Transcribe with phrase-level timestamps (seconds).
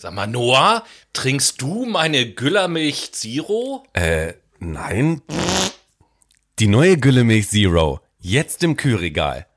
[0.00, 3.84] Sag mal, Noah, trinkst du meine Güllermilch Zero?
[3.94, 5.22] Äh, nein.
[6.60, 7.98] Die neue Güllemilch Zero.
[8.20, 9.48] Jetzt im Kühlregal.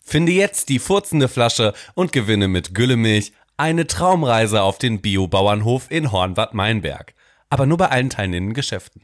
[0.00, 6.12] Finde jetzt die furzende Flasche und gewinne mit Güllemilch eine Traumreise auf den Biobauernhof in
[6.12, 7.14] Hornbad-Meinberg.
[7.50, 9.02] Aber nur bei allen teilnehmenden Geschäften.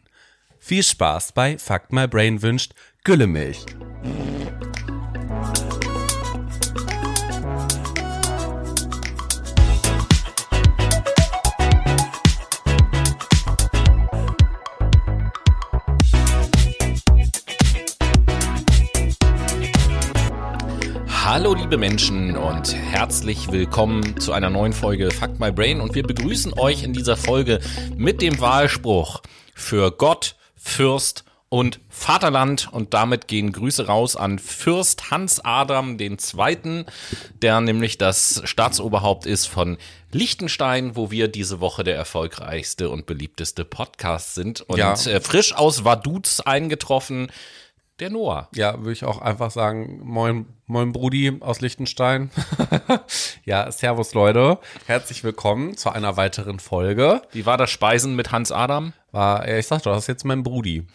[0.61, 3.67] Viel Spaß bei Fuck My Brain wünscht Güllemilch.
[21.39, 26.03] Hallo liebe Menschen und herzlich willkommen zu einer neuen Folge Fuck My Brain und wir
[26.03, 27.61] begrüßen euch in dieser Folge
[27.97, 29.23] mit dem Wahlspruch
[29.55, 36.85] für Gott, Fürst und Vaterland und damit gehen Grüße raus an Fürst Hans Adam II.,
[37.41, 39.79] der nämlich das Staatsoberhaupt ist von
[40.11, 44.93] Liechtenstein, wo wir diese Woche der erfolgreichste und beliebteste Podcast sind und Ja.
[44.95, 47.31] äh, frisch aus Vaduz eingetroffen,
[48.01, 48.49] der Noah.
[48.55, 52.31] Ja, würde ich auch einfach sagen, moin, moin Brudi aus Liechtenstein.
[53.45, 54.59] ja, servus Leute.
[54.87, 57.23] Herzlich willkommen zu einer weiteren Folge.
[57.33, 58.93] Wie war das Speisen mit Hans Adam?
[59.11, 60.87] War, ja, ich sag doch, das ist jetzt mein Brudi.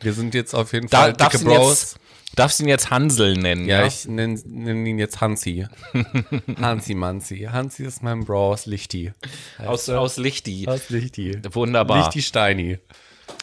[0.00, 1.80] Wir sind jetzt auf jeden Da, Fall darfst, dicke Bros.
[1.82, 1.98] jetzt,
[2.36, 3.66] darfst ihn jetzt Hansel nennen.
[3.66, 5.66] Ja, ich nenne nenn ihn jetzt Hansi.
[6.60, 7.48] Hansi Manzi.
[7.50, 9.12] Hansi ist mein Bro aus Lichti.
[9.58, 10.68] aus, aus Lichti.
[10.68, 11.40] Aus Lichti.
[11.50, 11.98] Wunderbar.
[11.98, 12.78] Lichti Steini.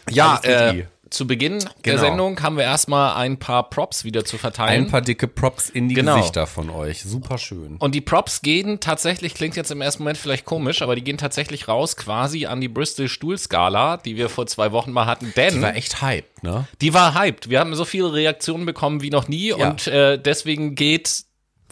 [0.09, 0.85] ja, äh.
[1.11, 1.97] Zu Beginn der Genau.
[1.99, 4.85] Sendung haben wir erstmal ein paar Props wieder zu verteilen.
[4.85, 6.15] Ein paar dicke Props in die Genau.
[6.17, 7.03] Gesichter von euch.
[7.03, 7.75] Super schön.
[7.77, 11.17] und die Props gehen tatsächlich, klingt jetzt im ersten Moment vielleicht komisch, aber die gehen
[11.17, 15.31] tatsächlich raus quasi an die Bristol Stuhlskala, die wir vor zwei Wochen mal hatten.
[15.35, 16.65] Denn Die war echt hyped, ne?
[16.81, 17.49] Die war hyped.
[17.49, 19.69] Wir haben so viele Reaktionen bekommen wie noch nie Ja.
[19.69, 21.25] und äh, deswegen geht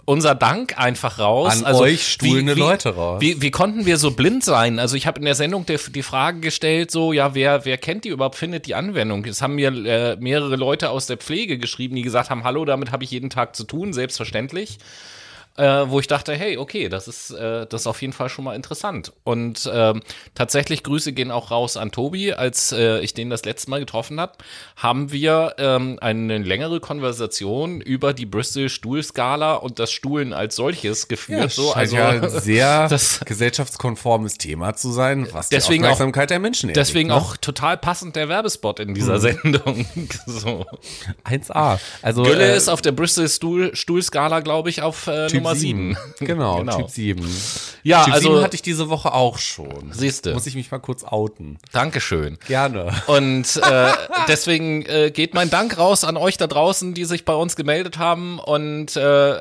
[0.09, 1.63] unser Dank einfach raus.
[1.63, 3.21] An euch stuhlende Leute raus.
[3.21, 4.79] Wie, wie konnten wir so blind sein?
[4.79, 8.05] Also ich habe in der Sendung die, die Frage gestellt, so ja, wer wer kennt
[8.05, 9.23] die überhaupt, findet die Anwendung?
[9.25, 12.91] Es haben mir äh, mehrere Leute aus der Pflege geschrieben, die gesagt haben, hallo, damit
[12.91, 14.79] habe ich jeden Tag zu tun, selbstverständlich.
[15.59, 18.45] Äh, wo ich dachte, hey, okay, das ist, äh, das ist auf jeden Fall schon
[18.45, 19.11] mal interessant.
[19.25, 20.01] Und ähm,
[20.33, 22.31] tatsächlich Grüße gehen auch raus an Tobi.
[22.31, 24.33] Als äh, ich den das letzte Mal getroffen habe,
[24.77, 31.09] haben wir ähm, eine längere Konversation über die Bristol Stuhlskala und das Stuhlen als solches
[31.09, 31.51] geführt.
[31.51, 35.93] so, scheint also ja ein sehr das- gesellschaftskonformes Thema zu sein, was Deswegen die auch-
[35.93, 37.29] Aufmerksamkeit der Menschen deswegen erregt, ne?
[37.31, 39.85] auch total passend der Werbespot in dieser Sendung.
[40.25, 40.65] so.
[41.29, 41.79] 1A.
[42.01, 45.59] Also, Gülle äh, ist auf der Bristol Stuhl, Stuhlskala, glaube ich, auf äh, Typ Nummer
[45.59, 45.97] 7.
[45.97, 45.97] 7.
[46.27, 46.77] Genau, Genau.
[46.77, 47.27] Typ 7.
[47.83, 49.91] Ja, typ also- 7 hatte ich diese Woche auch schon.
[49.91, 50.33] Siehste.
[50.33, 51.57] Muss ich mich mal kurz outen.
[51.71, 52.37] Dankeschön.
[52.47, 52.91] Gerne.
[53.07, 53.91] Und äh,
[54.27, 57.97] deswegen äh, geht mein Dank raus an euch da draußen, die sich bei uns gemeldet
[57.97, 58.39] haben.
[58.39, 59.35] Und äh,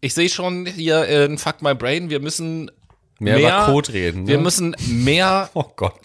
[0.00, 2.70] ich sehe schon hier in Fuck My Brain, wir müssen
[3.20, 4.22] Mehr, über Code reden.
[4.22, 4.28] Ne?
[4.28, 5.64] Wir müssen mehr oh.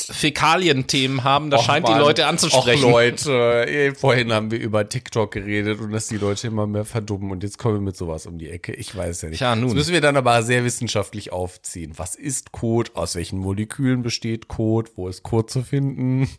[0.09, 1.51] Fäkalien-Themen haben.
[1.51, 2.01] Das Och, scheint die Mann.
[2.01, 2.85] Leute anzusprechen.
[2.85, 6.85] Och Leute, eh, vorhin haben wir über TikTok geredet und dass die Leute immer mehr
[6.85, 8.73] verdummen und jetzt kommen wir mit sowas um die Ecke.
[8.73, 9.37] Ich weiß ja nicht.
[9.37, 9.69] Tja, nun.
[9.69, 11.93] Das müssen wir dann aber sehr wissenschaftlich aufziehen.
[11.97, 12.91] Was ist Code?
[12.95, 14.89] Aus welchen Molekülen besteht Code?
[14.95, 16.29] Wo ist Code zu finden?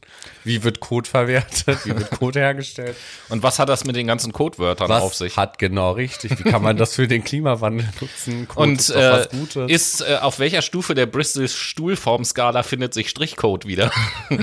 [0.42, 1.84] Wie wird Code verwertet?
[1.84, 2.96] Wie wird Code hergestellt?
[3.28, 5.36] Und was hat das mit den ganzen Codewörtern auf sich?
[5.36, 6.38] hat genau richtig?
[6.38, 8.48] Wie kann man das für den Klimawandel nutzen?
[8.48, 9.70] Code Und ist äh, was Gutes.
[9.70, 13.91] ist äh, auf welcher Stufe der Bristol Stuhlformskala findet sich Strichcode wieder?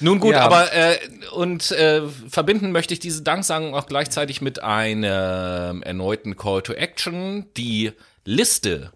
[0.00, 0.42] Nun gut, Ja.
[0.42, 0.96] aber äh,
[1.32, 7.46] und äh, verbinden möchte ich diese Danksagung auch gleichzeitig mit einem erneuten Call to Action.
[7.56, 7.92] Die
[8.24, 8.92] Liste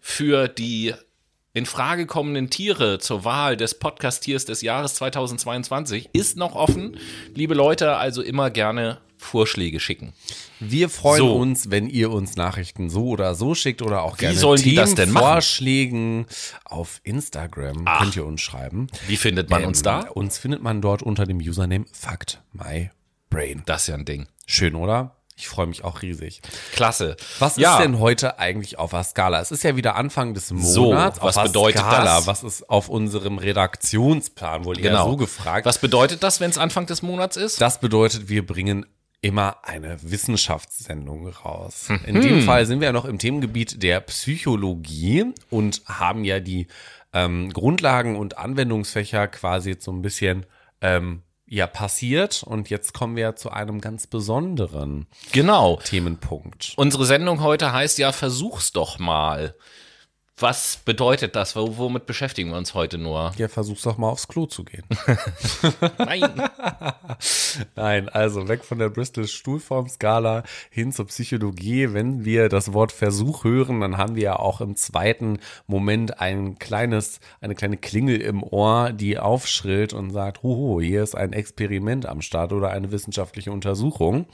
[0.00, 0.94] für die
[1.54, 6.98] in Frage kommenden Tiere zur Wahl des Podcast-Tiers des Jahres 2022 ist noch offen.
[7.34, 10.12] Liebe Leute, also immer gerne Vorschläge schicken.
[10.60, 11.36] Wir freuen So.
[11.36, 14.94] uns, wenn ihr uns Nachrichten so oder so schickt oder auch gerne sollen die das
[14.94, 15.24] denn machen?
[15.24, 16.26] Vorschlägen
[16.64, 18.86] auf Instagram könnt ihr uns schreiben.
[19.06, 20.02] Wie findet man uns da?
[20.02, 22.90] Ähm, Uns findet man dort unter dem Username Fact My
[23.30, 23.62] Brain.
[23.66, 24.26] Das ist ja ein Ding.
[24.46, 25.16] Schön, oder?
[25.38, 26.40] Ich freue mich auch riesig.
[26.72, 27.14] Klasse.
[27.40, 29.38] Was ja, ist denn heute eigentlich auf der Skala?
[29.42, 31.18] Es ist ja wieder Anfang des Monats.
[31.18, 32.16] So, was bedeutet Skala?
[32.16, 32.26] das?
[32.26, 35.10] Was ist auf unserem Redaktionsplan wohl eher genau.
[35.10, 35.66] so gefragt?
[35.66, 37.60] Was bedeutet das, wenn es Anfang des Monats ist?
[37.60, 38.86] Das bedeutet, wir bringen
[39.20, 41.88] immer eine Wissenschaftssendung raus.
[41.88, 42.00] Mhm.
[42.06, 46.66] In dem Fall sind wir ja noch im Themengebiet der Psychologie und haben ja die
[47.12, 50.46] ähm, Grundlagen und Anwendungsfächer quasi jetzt so ein bisschen
[50.80, 55.80] ähm, ja passiert und jetzt kommen wir zu einem ganz besonderen Genau.
[55.84, 56.74] Themenpunkt.
[56.76, 59.54] Unsere Sendung heute heißt ja, versuch's doch mal.
[60.38, 61.56] Was bedeutet das?
[61.56, 63.32] W womit beschäftigen wir uns heute nur?
[63.38, 64.84] Ja, versuch's doch mal aufs Klo zu gehen.
[65.98, 66.42] Nein.
[67.74, 71.94] Nein, also weg von der Bristol Stuhlformskala hin zur Psychologie.
[71.94, 76.58] Wenn wir das Wort Versuch hören, dann haben wir ja auch im zweiten Moment ein
[76.58, 82.04] kleines, eine kleine Klingel im Ohr, die aufschrillt und sagt, hoho, hier ist ein Experiment
[82.04, 84.26] am Start oder eine wissenschaftliche Untersuchung.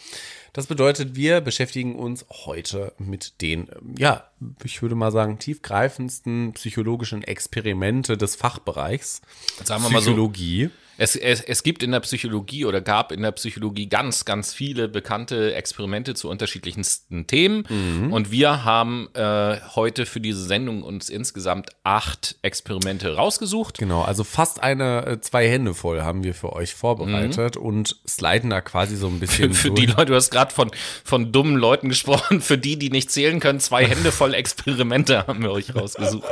[0.52, 4.24] Das bedeutet, wir beschäftigen uns heute mit den, ja,
[4.64, 9.22] ich würde mal sagen, tiefgreifendsten psychologischen Experimente des Fachbereichs.
[9.64, 10.70] Sagen wir mal so, Psychologie.
[10.98, 14.88] Es, es, es gibt in der Psychologie oder gab in der Psychologie ganz, ganz viele
[14.88, 17.64] bekannte Experimente zu unterschiedlichsten Themen.
[18.10, 23.78] Und wir haben äh, heute für diese Sendung uns insgesamt acht Experimente rausgesucht.
[23.78, 28.50] Genau, also fast eine äh, zwei Hände voll haben wir für euch vorbereitet und sliden
[28.50, 29.54] da quasi so ein bisschen Mhm.
[29.54, 29.80] Für durch.
[29.80, 30.70] die Leute, du hast gerade von,
[31.04, 35.42] von dummen Leuten gesprochen, für die, die nicht zählen können, zwei Hände voll Experimente haben
[35.42, 36.26] wir euch rausgesucht.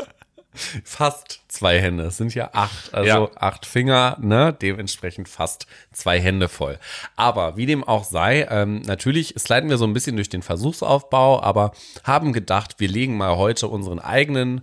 [0.52, 2.04] Fast zwei Hände.
[2.04, 3.30] Es sind ja acht, also Ja.
[3.36, 4.52] acht Finger, ne?
[4.60, 6.78] Dementsprechend fast zwei Hände voll.
[7.16, 11.42] Aber wie dem auch sei, ähm, natürlich sliden wir so ein bisschen durch den Versuchsaufbau,
[11.42, 11.72] aber
[12.04, 14.62] haben gedacht, wir legen mal heute unseren eigenen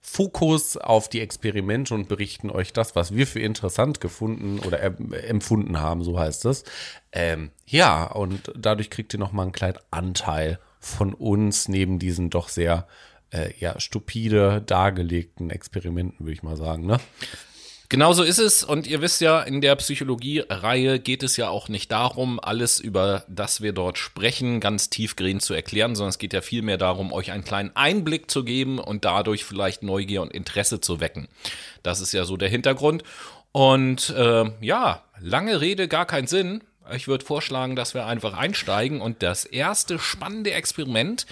[0.00, 5.12] Fokus auf die Experimente und berichten euch das, was wir für interessant gefunden oder em-
[5.12, 6.62] empfunden haben, so heißt es.
[7.10, 12.48] Ähm, ja, und dadurch kriegt ihr nochmal einen kleinen Anteil von uns neben diesen doch
[12.48, 12.86] sehr
[13.30, 16.86] äh, ja, stupide dargelegten Experimenten, würde ich mal sagen.
[16.86, 16.98] Ne?
[17.88, 18.64] Genau so ist es.
[18.64, 23.24] Und ihr wisst ja, in der Psychologie-Reihe geht es ja auch nicht darum, alles über
[23.28, 27.30] das wir dort sprechen, ganz tiefgehend zu erklären, sondern es geht ja vielmehr darum, euch
[27.30, 31.28] einen kleinen Einblick zu geben und dadurch vielleicht Neugier und Interesse zu wecken.
[31.82, 33.04] Das ist ja so der Hintergrund.
[33.52, 36.64] Und äh, ja, lange Rede, gar keinen Sinn.
[36.94, 41.26] Ich würde vorschlagen, dass wir einfach einsteigen und das erste spannende Experiment,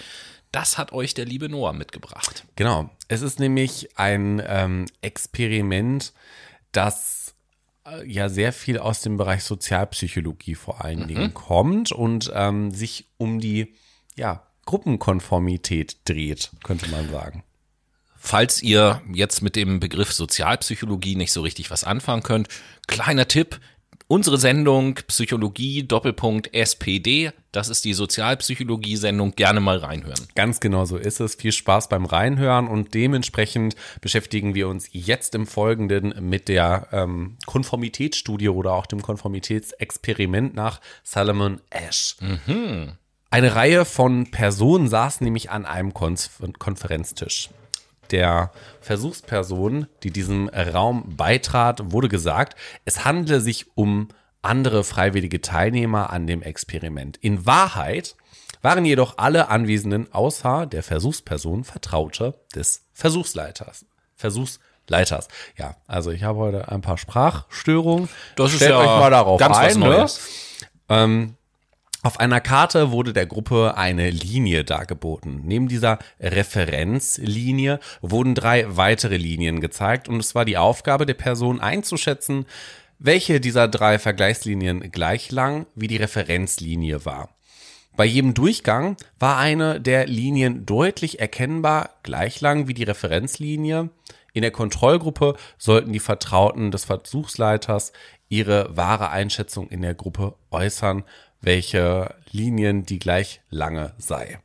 [0.55, 2.45] das hat euch der liebe Noah mitgebracht.
[2.55, 2.89] Genau.
[3.09, 6.13] Es ist nämlich ein ähm, Experiment,
[6.71, 7.35] das
[7.85, 13.05] äh, ja sehr viel aus dem Bereich Sozialpsychologie vor allen Dingen kommt und ähm, sich
[13.17, 13.75] um die
[14.15, 17.43] ja, Gruppenkonformität dreht, könnte man sagen.
[18.15, 22.47] Falls ihr jetzt mit dem Begriff Sozialpsychologie nicht so richtig was anfangen könnt,
[22.87, 23.59] kleiner Tipp.
[24.07, 30.27] Unsere Sendung Psychologie Doppelpunkt SPD, das ist die Sozialpsychologie-Sendung, gerne mal reinhören.
[30.35, 31.33] Ganz genau so ist es.
[31.33, 37.37] Viel Spaß beim Reinhören und dementsprechend beschäftigen wir uns jetzt im Folgenden mit der ähm,
[37.47, 42.15] Konformitätsstudie oder auch dem Konformitätsexperiment nach Salomon Ash.
[43.31, 46.29] Eine Reihe von Personen saß nämlich an einem Konf
[46.59, 47.49] Konferenztisch.
[48.11, 52.55] Der Versuchsperson, die diesem Raum beitrat, wurde gesagt,
[52.85, 54.09] es handle sich um
[54.41, 57.17] andere freiwillige Teilnehmer an dem Experiment.
[57.17, 58.15] In Wahrheit
[58.61, 63.85] waren jedoch alle Anwesenden außer der Versuchsperson Vertraute des Versuchsleiters.
[64.15, 65.27] Versuchsleiters.
[65.57, 68.09] Ja, also ich habe heute ein paar Sprachstörungen.
[68.35, 69.79] Das ist Stellt ja euch mal darauf ganz was ein.
[69.79, 69.85] Ne?
[69.87, 70.19] Neues.
[72.05, 75.41] Auf einer Karte wurde der Gruppe eine Linie dargeboten.
[75.43, 81.59] Neben dieser Referenzlinie wurden drei weitere Linien gezeigt und es war die Aufgabe der Person
[81.59, 82.45] einzuschätzen,
[82.99, 87.29] welche dieser drei Vergleichslinien gleich lang wie die Referenzlinie war.
[87.97, 93.89] Bei jedem Durchgang war eine der Linien deutlich erkennbar gleich lang wie die Referenzlinie.
[94.31, 97.93] In der Kontrollgruppe sollten die Vertrauten des Versuchsleiters
[98.29, 101.03] ihre wahre Einschätzung in der Gruppe äußern,
[101.45, 104.39] welche Linien die gleich lange sei.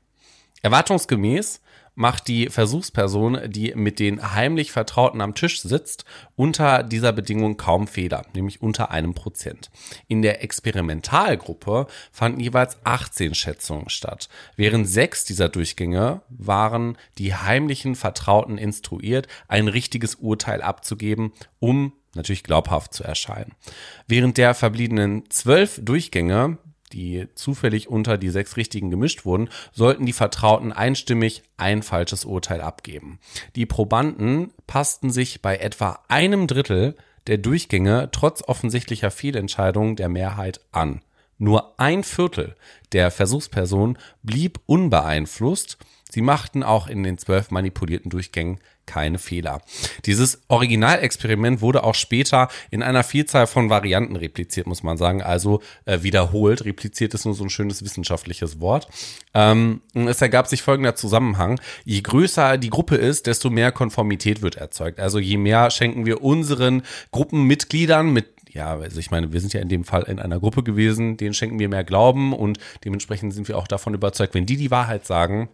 [0.63, 1.61] Erwartungsgemäß
[1.95, 6.05] macht die Versuchsperson, die mit den heimlich Vertrauten am Tisch sitzt,
[6.37, 9.71] unter dieser Bedingung kaum Fehler, nämlich unter einem Prozent.
[10.09, 14.29] In der Experimentalgruppe fanden jeweils 18 Schätzungen statt.
[14.57, 22.45] Während sechs dieser Durchgänge waren die heimlichen Vertrauten instruiert, ein richtiges Urteil abzugeben, um natürlich
[22.45, 23.53] glaubhaft zu erscheinen.
[24.07, 26.59] Während der verbliebenen zwölf Durchgänge
[26.93, 32.61] die zufällig unter die sechs Richtigen gemischt wurden, sollten die Vertrauten einstimmig ein falsches Urteil
[32.61, 33.19] abgeben.
[33.57, 40.61] Die Probanden passten sich bei etwa einem Drittel der Durchgänge trotz offensichtlicher Fehlentscheidungen der Mehrheit
[40.73, 41.03] an.
[41.39, 42.55] Nur ein Viertel
[42.93, 45.79] der Versuchspersonen blieb unbeeinflusst.
[46.11, 48.59] Sie machten auch in den zwölf manipulierten Durchgängen
[48.91, 49.63] keine Fehler.
[50.05, 55.23] Dieses Originalexperiment wurde auch später in einer Vielzahl von Varianten repliziert, muss man sagen.
[55.23, 56.65] Also äh, wiederholt.
[56.65, 58.89] Repliziert ist nur so ein schönes wissenschaftliches Wort.
[59.33, 61.61] Ähm, es ergab sich folgender Zusammenhang.
[61.85, 64.99] Je größer die Gruppe ist, desto mehr Konformität wird erzeugt.
[64.99, 69.61] Also je mehr schenken wir unseren Gruppenmitgliedern mit ja, also ich meine, wir sind ja
[69.61, 73.47] in dem Fall in einer Gruppe gewesen, denen schenken wir mehr Glauben und dementsprechend sind
[73.47, 75.49] wir auch davon überzeugt, wenn die die Wahrheit sagen,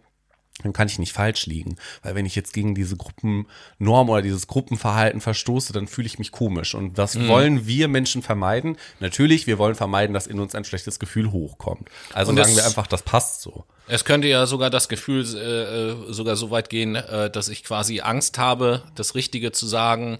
[0.63, 1.75] dann kann ich nicht falsch liegen.
[2.01, 6.31] Weil wenn ich jetzt gegen diese Gruppennorm oder dieses Gruppenverhalten verstoße, dann fühle ich mich
[6.31, 6.75] komisch.
[6.75, 7.27] Und das mhm.
[7.27, 8.77] wollen wir Menschen vermeiden.
[8.99, 11.89] Natürlich, wir wollen vermeiden, dass in uns ein schlechtes Gefühl hochkommt.
[12.13, 13.65] Also Und sagen wir einfach, das passt so.
[13.87, 17.63] Es könnte ja sogar das Gefühl äh, äh, sogar so weit gehen, äh, dass ich
[17.63, 20.19] quasi Angst habe, das Richtige zu sagen,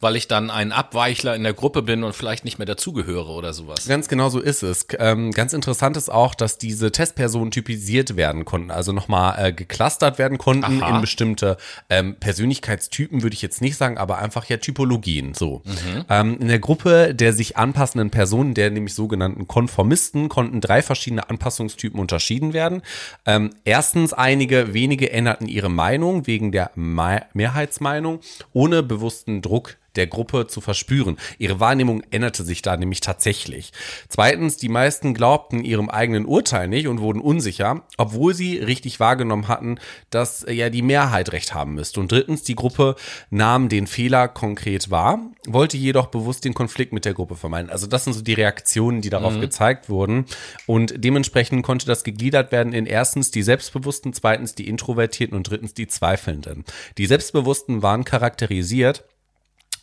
[0.00, 3.52] weil ich dann ein Abweichler in der Gruppe bin und vielleicht nicht mehr dazugehöre oder
[3.52, 3.86] sowas.
[3.88, 4.86] Ganz genau so ist es.
[4.98, 10.18] Ähm, ganz interessant ist auch, dass diese Testpersonen typisiert werden konnten, also nochmal äh, geclustert
[10.18, 10.96] werden konnten Aha.
[10.96, 11.56] in bestimmte
[11.90, 15.34] ähm, Persönlichkeitstypen, würde ich jetzt nicht sagen, aber einfach ja Typologien.
[15.34, 15.62] So.
[15.64, 16.04] Mhm.
[16.08, 21.28] Ähm, in der Gruppe der sich anpassenden Personen, der nämlich sogenannten Konformisten, konnten drei verschiedene
[21.28, 22.82] Anpassungstypen unterschieden werden.
[23.26, 28.20] Ähm, erstens, einige wenige änderten ihre Meinung wegen der Me Mehrheitsmeinung,
[28.52, 31.18] ohne bewussten Druck der Gruppe zu verspüren.
[31.38, 33.72] Ihre Wahrnehmung änderte sich da nämlich tatsächlich.
[34.08, 39.48] Zweitens, die meisten glaubten ihrem eigenen Urteil nicht und wurden unsicher, obwohl sie richtig wahrgenommen
[39.48, 39.78] hatten,
[40.10, 42.00] dass äh, ja die Mehrheit recht haben müsste.
[42.00, 42.94] Und drittens, die Gruppe
[43.30, 47.70] nahm den Fehler konkret wahr, wollte jedoch bewusst den Konflikt mit der Gruppe vermeiden.
[47.70, 49.40] Also das sind so die Reaktionen, die darauf mhm.
[49.40, 50.26] gezeigt wurden.
[50.66, 55.74] Und dementsprechend konnte das gegliedert werden in erstens die Selbstbewussten, zweitens die Introvertierten und drittens
[55.74, 56.64] die Zweifelnden.
[56.98, 59.04] Die Selbstbewussten waren charakterisiert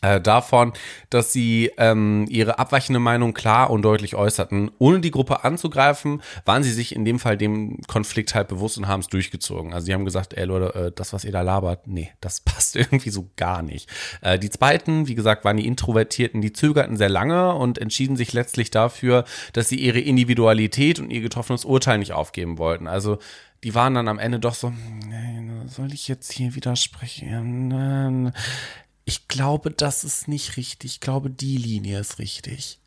[0.02, 0.74] äh, davon,
[1.10, 4.72] dass sie ähm, ihre abweichende Meinung klar und deutlich äußerten.
[4.78, 8.88] Ohne die Gruppe anzugreifen, waren sie sich in dem Fall dem Konflikt halt bewusst und
[8.88, 9.74] haben es durchgezogen.
[9.74, 12.76] Also sie haben gesagt, ey Leute, äh, das, was ihr da labert, nee, das passt
[12.76, 13.90] irgendwie so gar nicht.
[14.22, 18.34] Äh, die zweiten, wie gesagt, waren die Introvertierten, die zögerten sehr lange und entschieden sich
[18.34, 22.88] letztlich dafür, dass sie ihre Individualität und ihr getroffenes Urteil nicht aufgeben wollten.
[22.88, 23.20] Also
[23.64, 24.72] die waren dann am Ende doch so,
[25.08, 25.36] nee,
[25.68, 28.32] soll ich jetzt hier widersprechen?
[29.06, 30.94] Ich glaube, das ist nicht richtig.
[30.94, 32.80] Ich glaube, die Linie ist richtig.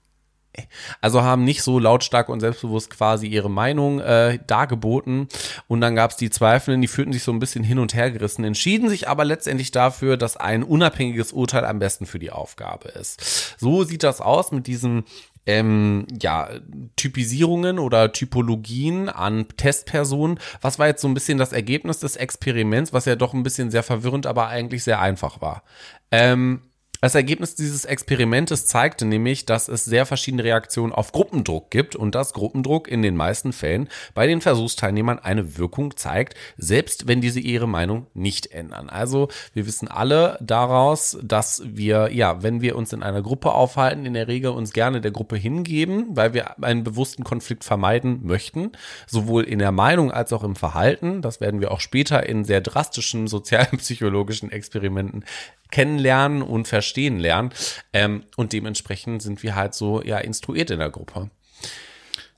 [1.00, 5.28] Also haben nicht so lautstark und selbstbewusst quasi ihre Meinung äh, dargeboten.
[5.68, 8.10] Und dann gab es die Zweifelnden, die fühlten sich so ein bisschen hin und her
[8.10, 12.88] gerissen, entschieden sich aber letztendlich dafür, dass ein unabhängiges Urteil am besten für die Aufgabe
[12.88, 13.54] ist.
[13.58, 15.04] So sieht das aus mit diesem
[15.46, 16.50] ähm, ja,
[16.96, 20.38] Typisierungen oder Typologien an Testpersonen.
[20.60, 23.70] Was war jetzt so ein bisschen das Ergebnis des Experiments, was ja doch ein bisschen
[23.70, 25.62] sehr verwirrend, aber eigentlich sehr einfach war?
[26.10, 26.67] Ähm,
[27.00, 32.14] das Ergebnis dieses Experimentes zeigte nämlich, dass es sehr verschiedene Reaktionen auf Gruppendruck gibt und
[32.14, 37.38] dass Gruppendruck in den meisten Fällen bei den Versuchsteilnehmern eine Wirkung zeigt, selbst wenn diese
[37.38, 38.88] ihre Meinung nicht ändern.
[38.88, 44.04] Also wir wissen alle daraus, dass wir, ja, wenn wir uns in einer Gruppe aufhalten,
[44.04, 48.72] in der Regel uns gerne der Gruppe hingeben, weil wir einen bewussten Konflikt vermeiden möchten,
[49.06, 51.22] sowohl in der Meinung als auch im Verhalten.
[51.22, 55.24] Das werden wir auch später in sehr drastischen sozialpsychologischen Experimenten
[55.70, 57.50] kennenlernen und verstehen lernen.
[57.92, 61.30] Ähm, und dementsprechend sind wir halt so ja instruiert in der Gruppe.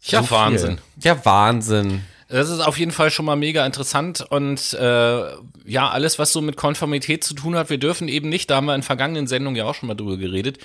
[0.02, 0.78] Ja, so Wahnsinn.
[1.02, 2.02] Ja, Wahnsinn.
[2.28, 5.30] Das ist auf jeden Fall schon mal mega interessant und äh,
[5.64, 8.66] ja, alles, was so mit Konformität zu tun hat, wir dürfen eben nicht, da haben
[8.66, 10.58] wir in vergangenen Sendungen ja auch schon mal drüber geredet,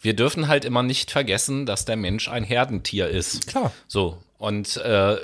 [0.00, 3.46] wir dürfen halt immer nicht vergessen, dass der Mensch ein Herdentier ist.
[3.48, 3.72] Klar.
[3.86, 4.18] So.
[4.38, 5.16] Und äh,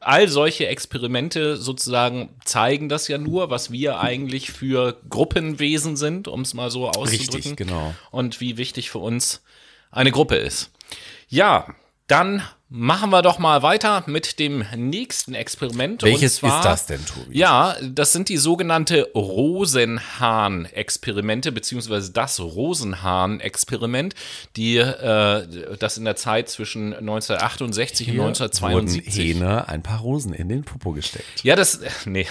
[0.00, 6.42] all solche Experimente sozusagen zeigen das ja nur, was wir eigentlich für Gruppenwesen sind, um
[6.42, 7.34] es mal so auszudrücken.
[7.34, 7.94] Richtig, genau.
[8.10, 9.42] Und wie wichtig für uns
[9.90, 10.70] eine Gruppe ist.
[11.28, 11.74] Ja,
[12.08, 16.02] dann Machen wir doch mal weiter mit dem nächsten Experiment.
[16.02, 17.38] Welches zwar, ist das denn, Tobi?
[17.38, 24.14] Ja, das sind die sogenannte Rosenhahn-Experimente, beziehungsweise das Rosenhahn-Experiment,
[24.56, 29.06] die äh, das in der Zeit zwischen 1968 Hier und 1972.
[29.06, 31.42] Wurden Hähne ein paar Rosen in den Popo gesteckt.
[31.44, 32.26] Ja, das, nee.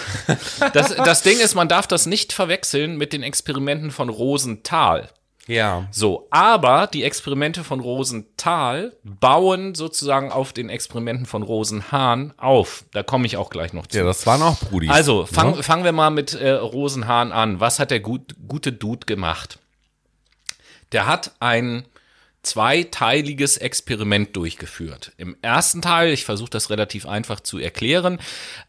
[0.72, 5.08] Das, das Ding ist, man darf das nicht verwechseln mit den Experimenten von Rosenthal.
[5.48, 5.88] Ja.
[5.90, 12.84] So, aber die Experimente von Rosenthal bauen sozusagen auf den Experimenten von Rosenhahn auf.
[12.92, 13.96] Da komme ich auch gleich noch zu.
[13.96, 14.90] Ja, das waren auch Brudis.
[14.90, 15.62] Also, fang, ja.
[15.62, 17.60] fangen wir mal mit äh, Rosenhahn an.
[17.60, 19.58] Was hat der gut, gute Dude gemacht?
[20.92, 21.86] Der hat ein
[22.42, 25.12] zweiteiliges Experiment durchgeführt.
[25.16, 28.20] Im ersten Teil, ich versuche das relativ einfach zu erklären,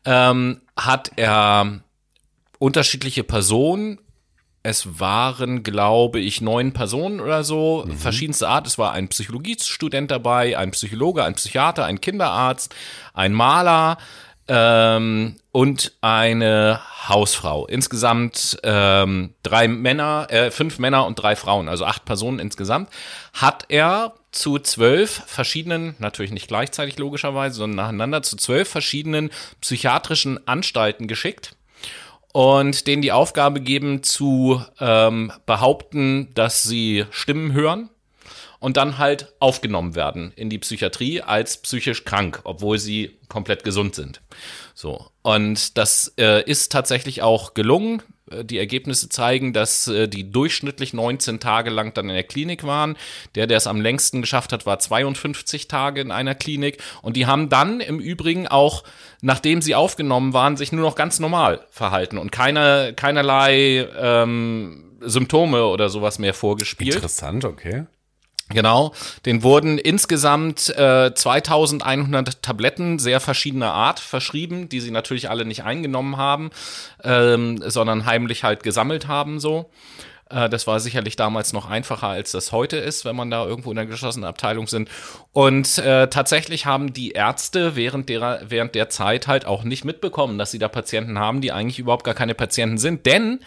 [0.06, 1.82] ähm, hat er
[2.58, 4.00] unterschiedliche Personen
[4.64, 7.98] es waren, glaube ich, neun Personen oder so, mhm.
[7.98, 8.68] verschiedenste Art.
[8.68, 12.76] Es war ein Psychologiestudent dabei, ein Psychologe, ein Psychiater, ein Kinderarzt,
[13.14, 13.98] ein Maler
[14.50, 17.68] ähm, und eine Hausfrau.
[17.68, 22.90] Insgesamt ähm, drei Männer, äh, fünf Männer und drei Frauen, also acht Personen insgesamt,
[23.34, 30.46] hat er zu zwölf verschiedenen, natürlich nicht gleichzeitig logischerweise, sondern nacheinander, zu zwölf verschiedenen psychiatrischen
[30.48, 31.56] Anstalten geschickt
[32.34, 37.90] und denen die Aufgabe geben zu ähm, behaupten, dass sie Stimmen hören
[38.60, 43.96] und dann halt aufgenommen werden in die Psychiatrie als psychisch krank, obwohl sie komplett gesund
[43.96, 44.22] sind.
[44.74, 45.08] So.
[45.22, 48.02] Und das äh, ist tatsächlich auch gelungen.
[48.32, 52.64] Äh, die Ergebnisse zeigen, dass äh, die durchschnittlich 19 Tage lang dann in der Klinik
[52.64, 52.98] waren.
[53.36, 56.78] Der, der es am längsten geschafft hat, war 52 Tage in einer Klinik.
[57.02, 58.84] Und die haben dann im Übrigen auch,
[59.22, 65.66] nachdem sie aufgenommen waren, sich nur noch ganz normal verhalten und keine, keinerlei ähm, Symptome
[65.66, 66.96] oder sowas mehr vorgespielt.
[66.96, 67.86] Interessant, okay.
[68.52, 68.94] Genau,
[69.28, 75.64] den wurden insgesamt äh, 2100 Tabletten sehr verschiedener Art verschrieben, die sie natürlich alle nicht
[75.64, 76.50] eingenommen haben,
[77.04, 79.70] ähm, sondern heimlich halt gesammelt haben so.
[80.30, 83.70] Äh, das war sicherlich damals noch einfacher, als das heute ist, wenn man da irgendwo
[83.72, 84.90] in der geschlossenen Abteilung sind.
[85.32, 90.38] Und äh, tatsächlich haben die Ärzte während der, während der Zeit halt auch nicht mitbekommen,
[90.38, 93.06] dass sie da Patienten haben, die eigentlich überhaupt gar keine Patienten sind.
[93.06, 93.40] Denn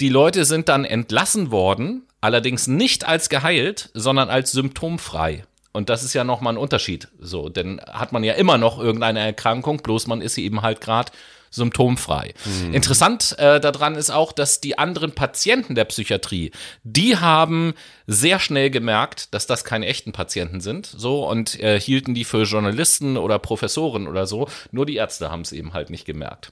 [0.00, 5.44] die Leute sind dann entlassen worden allerdings nicht als geheilt, sondern als symptomfrei.
[5.72, 7.08] Und das ist ja nochmal ein Unterschied.
[7.20, 10.80] So, denn hat man ja immer noch irgendeine Erkrankung, bloß man ist sie eben halt
[10.80, 11.12] gerade
[11.50, 12.34] symptomfrei.
[12.44, 12.74] Mhm.
[12.74, 16.50] Interessant äh, daran ist auch, dass die anderen Patienten der Psychiatrie,
[16.82, 17.74] die haben
[18.10, 22.44] sehr schnell gemerkt, dass das keine echten Patienten sind, so und äh, hielten die für
[22.44, 24.48] Journalisten oder Professoren oder so.
[24.72, 26.50] Nur die Ärzte haben es eben halt nicht gemerkt.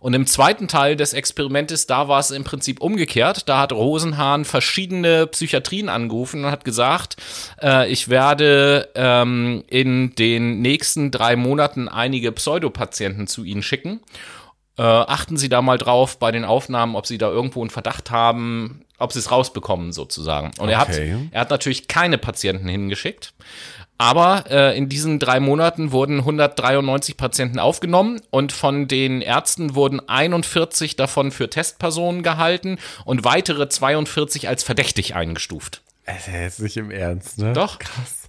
[0.00, 3.50] Und im zweiten Teil des Experimentes, da war es im Prinzip umgekehrt.
[3.50, 7.16] Da hat Rosenhahn verschiedene Psychiatrien angerufen und hat gesagt,
[7.62, 14.00] äh, ich werde ähm, in den nächsten drei Monaten einige Pseudopatienten zu Ihnen schicken.
[14.76, 18.10] Äh, achten Sie da mal drauf bei den Aufnahmen, ob Sie da irgendwo einen Verdacht
[18.10, 20.48] haben, ob Sie es rausbekommen sozusagen.
[20.58, 20.72] Und okay.
[20.72, 20.98] er, hat,
[21.32, 23.34] er hat natürlich keine Patienten hingeschickt.
[23.96, 30.00] Aber äh, in diesen drei Monaten wurden 193 Patienten aufgenommen und von den Ärzten wurden
[30.08, 35.82] 41 davon für Testpersonen gehalten und weitere 42 als verdächtig eingestuft.
[36.06, 37.52] Es ist nicht im Ernst, ne?
[37.52, 37.78] Doch.
[37.78, 38.23] Krass.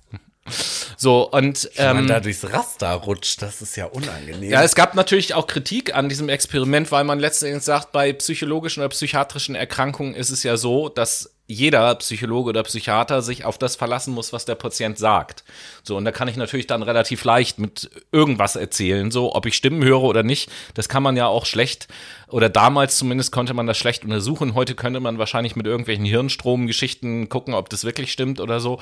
[0.98, 4.50] So, und ähm, Wenn man da durchs Raster rutscht, das ist ja unangenehm.
[4.50, 8.82] Ja, es gab natürlich auch Kritik an diesem Experiment, weil man letztendlich sagt, bei psychologischen
[8.82, 13.76] oder psychiatrischen Erkrankungen ist es ja so, dass jeder Psychologe oder Psychiater sich auf das
[13.76, 15.44] verlassen muss, was der Patient sagt.
[15.84, 19.56] So, und da kann ich natürlich dann relativ leicht mit irgendwas erzählen, so, ob ich
[19.56, 20.50] Stimmen höre oder nicht.
[20.74, 21.88] Das kann man ja auch schlecht,
[22.28, 24.56] oder damals zumindest konnte man das schlecht untersuchen.
[24.56, 28.80] Heute könnte man wahrscheinlich mit irgendwelchen Hirnstromgeschichten gucken, ob das wirklich stimmt oder so.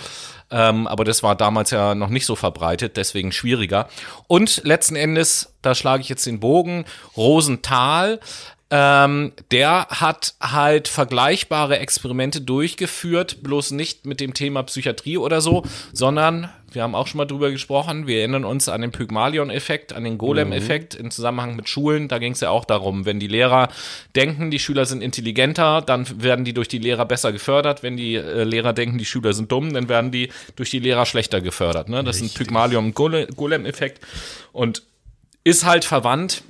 [0.49, 3.89] Ähm, aber das war damals ja noch nicht so verbreitet, deswegen schwieriger.
[4.28, 6.86] Und letzten Endes, da schlage ich jetzt den Bogen,
[7.17, 8.19] Rosenthal
[8.75, 15.62] ähm, der hat halt vergleichbare Experimente durchgeführt, bloß nicht mit dem Thema Psychiatrie oder so,
[15.91, 18.07] sondern wir haben auch schon mal drüber gesprochen.
[18.07, 21.05] Wir erinnern uns an den Pygmalion-Effekt, an den Golem-Effekt mhm.
[21.05, 22.07] im Zusammenhang mit Schulen.
[22.07, 23.67] Da ging es ja auch darum, wenn die Lehrer
[24.15, 27.83] denken, die Schüler sind intelligenter, dann werden die durch die Lehrer besser gefördert.
[27.83, 31.05] Wenn die äh, Lehrer denken, die Schüler sind dumm, dann werden die durch die Lehrer
[31.05, 31.89] schlechter gefördert.
[31.89, 32.03] Ne?
[32.03, 32.31] Das Richtig.
[32.31, 34.01] ist ein Pygmalion-Golem-Effekt
[34.51, 34.81] und
[35.43, 36.41] ist halt verwandt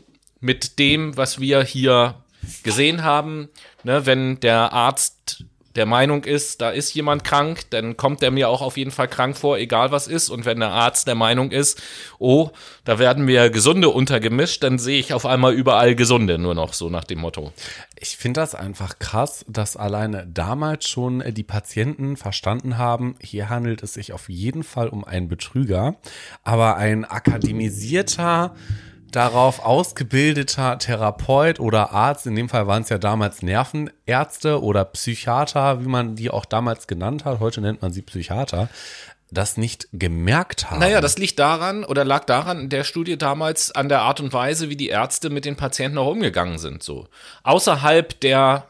[0.44, 2.16] mit dem, was wir hier
[2.64, 3.50] gesehen haben.
[3.84, 8.48] Ne, wenn der Arzt der Meinung ist, da ist jemand krank, dann kommt der mir
[8.50, 10.30] auch auf jeden Fall krank vor, egal was ist.
[10.30, 11.82] Und wenn der Arzt der Meinung ist,
[12.20, 12.52] oh,
[12.86, 16.90] da werden mir Gesunde untergemischt, dann sehe ich auf einmal überall Gesunde, nur noch so
[16.90, 17.54] nach dem Motto.
[18.00, 23.82] Ich finde das einfach krass, dass alleine damals schon die Patienten verstanden haben, hier handelt
[23.82, 25.96] es sich auf jeden Fall um einen Betrüger,
[26.44, 28.56] aber ein akademisierter,
[29.16, 35.82] darauf ausgebildeter Therapeut oder Arzt, in dem Fall waren es ja damals Nervenärzte oder Psychiater,
[35.82, 38.70] wie man die auch damals genannt hat, heute nennt man sie Psychiater,
[39.32, 40.80] das nicht gemerkt haben.
[40.80, 44.34] Naja, das liegt daran oder lag daran in der Studie damals an der Art und
[44.34, 46.84] Weise, wie die Ärzte mit den Patienten auch umgegangen sind.
[46.84, 47.08] So
[47.44, 48.68] außerhalb der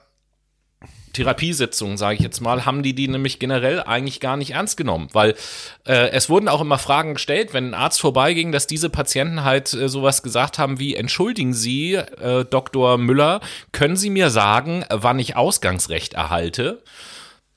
[1.14, 5.08] Therapiesitzungen, sage ich jetzt mal, haben die die nämlich generell eigentlich gar nicht ernst genommen,
[5.14, 5.36] weil
[5.86, 9.74] äh, es wurden auch immer Fragen gestellt, wenn ein Arzt vorbeiging, dass diese Patienten halt
[9.74, 12.98] äh, sowas gesagt haben wie, entschuldigen Sie, äh, Dr.
[12.98, 13.40] Müller,
[13.72, 16.82] können Sie mir sagen, wann ich Ausgangsrecht erhalte?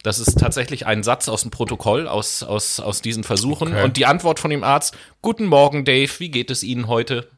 [0.03, 3.73] Das ist tatsächlich ein Satz aus dem Protokoll, aus, aus, aus diesen Versuchen.
[3.73, 3.83] Okay.
[3.83, 7.29] Und die Antwort von dem Arzt, Guten Morgen, Dave, wie geht es Ihnen heute?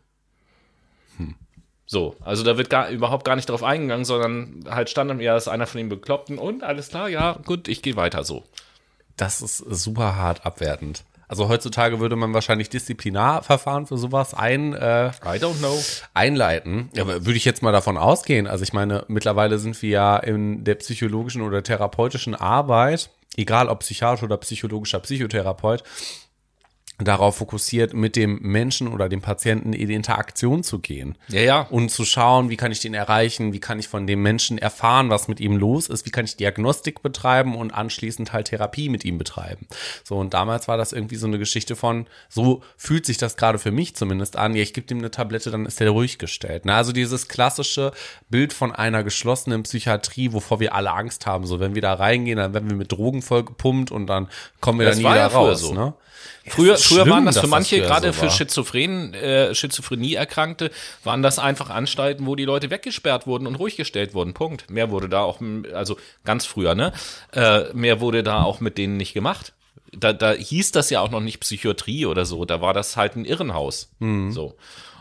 [1.90, 5.48] So, also da wird gar, überhaupt gar nicht drauf eingegangen, sondern halt stand ja, ist
[5.48, 8.44] einer von den Bekloppten und alles klar, ja, gut, ich gehe weiter so.
[9.16, 11.02] Das ist super hart abwertend.
[11.28, 15.78] Also heutzutage würde man wahrscheinlich Disziplinarverfahren für sowas ein, äh, I don't know.
[16.12, 16.90] einleiten.
[16.94, 18.46] Ja, würde ich jetzt mal davon ausgehen.
[18.46, 23.80] Also ich meine, mittlerweile sind wir ja in der psychologischen oder therapeutischen Arbeit, egal ob
[23.80, 25.84] psychiatrisch oder psychologischer Psychotherapeut,
[26.98, 31.16] darauf fokussiert, mit dem Menschen oder dem Patienten in die Interaktion zu gehen.
[31.28, 31.60] Ja, ja.
[31.70, 35.08] Und zu schauen, wie kann ich den erreichen, wie kann ich von dem Menschen erfahren,
[35.08, 39.04] was mit ihm los ist, wie kann ich Diagnostik betreiben und anschließend halt Therapie mit
[39.04, 39.68] ihm betreiben.
[40.02, 43.58] So, und damals war das irgendwie so eine Geschichte von, so fühlt sich das gerade
[43.58, 46.62] für mich zumindest an, ja, ich gebe ihm eine Tablette, dann ist er ruhig gestellt.
[46.64, 47.92] Na, also dieses klassische
[48.28, 51.46] Bild von einer geschlossenen Psychiatrie, wovor wir alle Angst haben.
[51.46, 54.28] So, wenn wir da reingehen, dann werden wir mit Drogen vollgepumpt und dann
[54.60, 55.60] kommen wir Das da nie wieder ja raus.
[55.60, 55.72] so.
[55.72, 55.94] Ne?
[56.46, 58.30] Früher, früher schlimm, waren das für manche, früher gerade so für.
[58.30, 60.70] Schizophren, äh, Schizophrenie-Erkrankte,
[61.04, 64.34] waren das einfach Anstalten, wo die Leute weggesperrt wurden und ruhig gestellt wurden.
[64.34, 64.70] Punkt.
[64.70, 65.40] Mehr wurde da auch,
[65.74, 66.92] also ganz früher, ne?
[67.32, 69.52] Äh, mehr wurde da auch mit denen nicht gemacht.
[69.92, 72.44] Da, da hieß das ja auch noch nicht Psychiatrie oder so.
[72.44, 73.90] Da war das halt ein Irrenhaus.
[73.98, 74.32] Mhm.
[74.32, 74.56] So.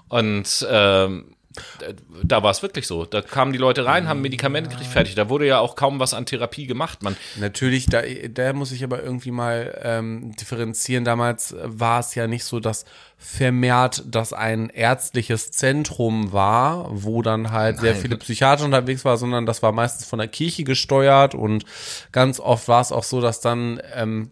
[0.09, 1.35] Und ähm,
[1.79, 1.87] da-
[2.23, 3.05] da war es wirklich so.
[3.05, 5.15] Da kamen die Leute rein, haben Medikamente gekriegt, fertig.
[5.15, 7.03] Da wurde ja auch kaum was an Therapie gemacht.
[7.03, 11.03] Man, Natürlich, da, da muss ich aber irgendwie mal ähm, differenzieren.
[11.05, 12.85] Damals war es ja nicht so, dass
[13.19, 19.45] vermehrt das ein ärztliches Zentrum war, wo dann halt sehr viele Psychiater unterwegs war, sondern
[19.45, 21.65] das war meistens von der Kirche gesteuert und
[22.11, 24.31] ganz oft war es auch so, dass dann ähm,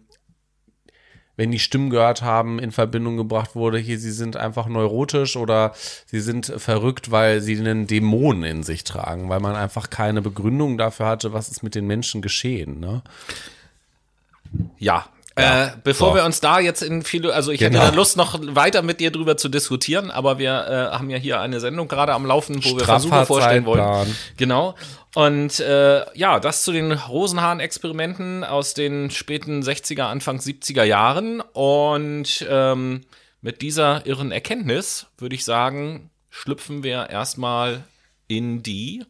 [1.36, 5.74] wenn die Stimmen gehört haben, in Verbindung gebracht wurde, hier, sie sind einfach neurotisch oder
[6.06, 10.78] sie sind verrückt, weil sie einen Dämon in sich tragen, weil man einfach keine Begründung
[10.78, 12.80] dafür hatte, was ist mit den Menschen geschehen.
[12.80, 13.02] Ne?
[14.78, 15.06] Ja.
[15.38, 16.14] Äh, bevor So.
[16.14, 17.80] wir uns da jetzt in viele, also ich Genau.
[17.80, 20.50] hätte da Lust, noch weiter mit dir drüber zu diskutieren, aber wir
[20.92, 24.06] äh, haben ja hier eine Sendung gerade am Laufen, wo wir Versuche vorstellen wollen.
[24.38, 24.74] Genau.
[25.16, 31.40] Und äh, ja, das zu den Rosenhahn-Experimenten aus den späten 60er, Anfang 70er Jahren.
[31.40, 33.00] Und ähm,
[33.40, 37.82] mit dieser irren Erkenntnis würde ich sagen, schlüpfen wir erstmal
[38.28, 39.06] in die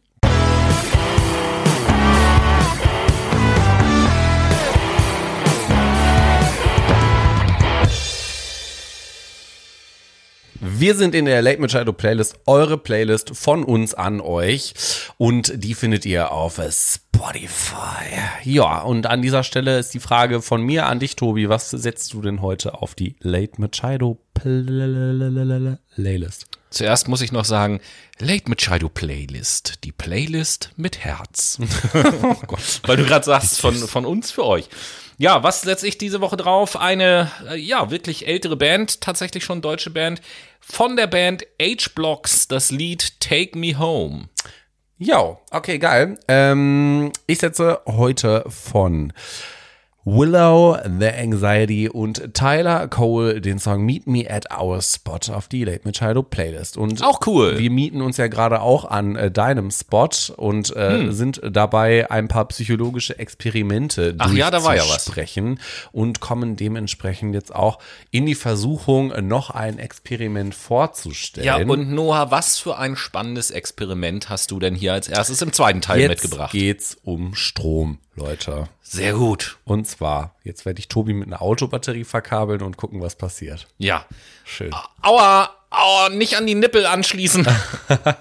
[10.59, 14.73] Wir sind in der Late Machado Playlist, eure Playlist von uns an euch.
[15.17, 17.75] Und die findet ihr auf Spotify.
[18.43, 21.49] Ja, und an dieser Stelle ist die Frage von mir an dich, Tobi.
[21.49, 26.47] Was setzt du denn heute auf die Late Machado Playlist?
[26.69, 27.79] Zuerst muss ich noch sagen,
[28.19, 31.59] Late Machado Playlist, die Playlist mit Herz.
[32.83, 34.69] Weil du gerade sagst, von, von uns für euch.
[35.19, 36.79] Ja, was setze ich diese Woche drauf?
[36.79, 40.21] Eine, äh, ja, wirklich ältere Band, tatsächlich schon deutsche Band.
[40.59, 44.29] Von der Band H-Blocks das Lied Take Me Home.
[44.99, 46.19] Ja, okay, geil.
[46.27, 49.13] Ähm, ich setze heute von
[50.09, 55.65] Willow, The Anxiety und Tyler Cole den Song Meet Me at Our Spot auf die
[55.65, 56.77] Late Machado Playlist.
[56.77, 57.59] Und Auch cool.
[57.59, 62.29] Wir mieten uns ja gerade auch an äh, deinem Spot und äh, sind dabei, ein
[62.29, 64.15] paar psychologische Experimente Hm.
[64.19, 65.11] Ach ja, da war ja was.
[65.91, 67.79] und kommen dementsprechend jetzt auch
[68.11, 71.45] in die Versuchung, noch ein Experiment vorzustellen.
[71.45, 75.51] Ja, und Noah, was für ein spannendes Experiment hast du denn hier als erstes im
[75.51, 76.51] zweiten Teil jetzt mitgebracht?
[76.51, 78.67] geht's um Strom, Leute.
[78.81, 79.57] Sehr gut.
[79.63, 83.67] Und zwar, jetzt werde ich Tobi mit einer Autobatterie verkabeln und gucken, was passiert.
[83.77, 84.05] Ja.
[84.43, 84.73] Schön.
[85.01, 87.47] Aua, aua, nicht an die Nippel anschließen.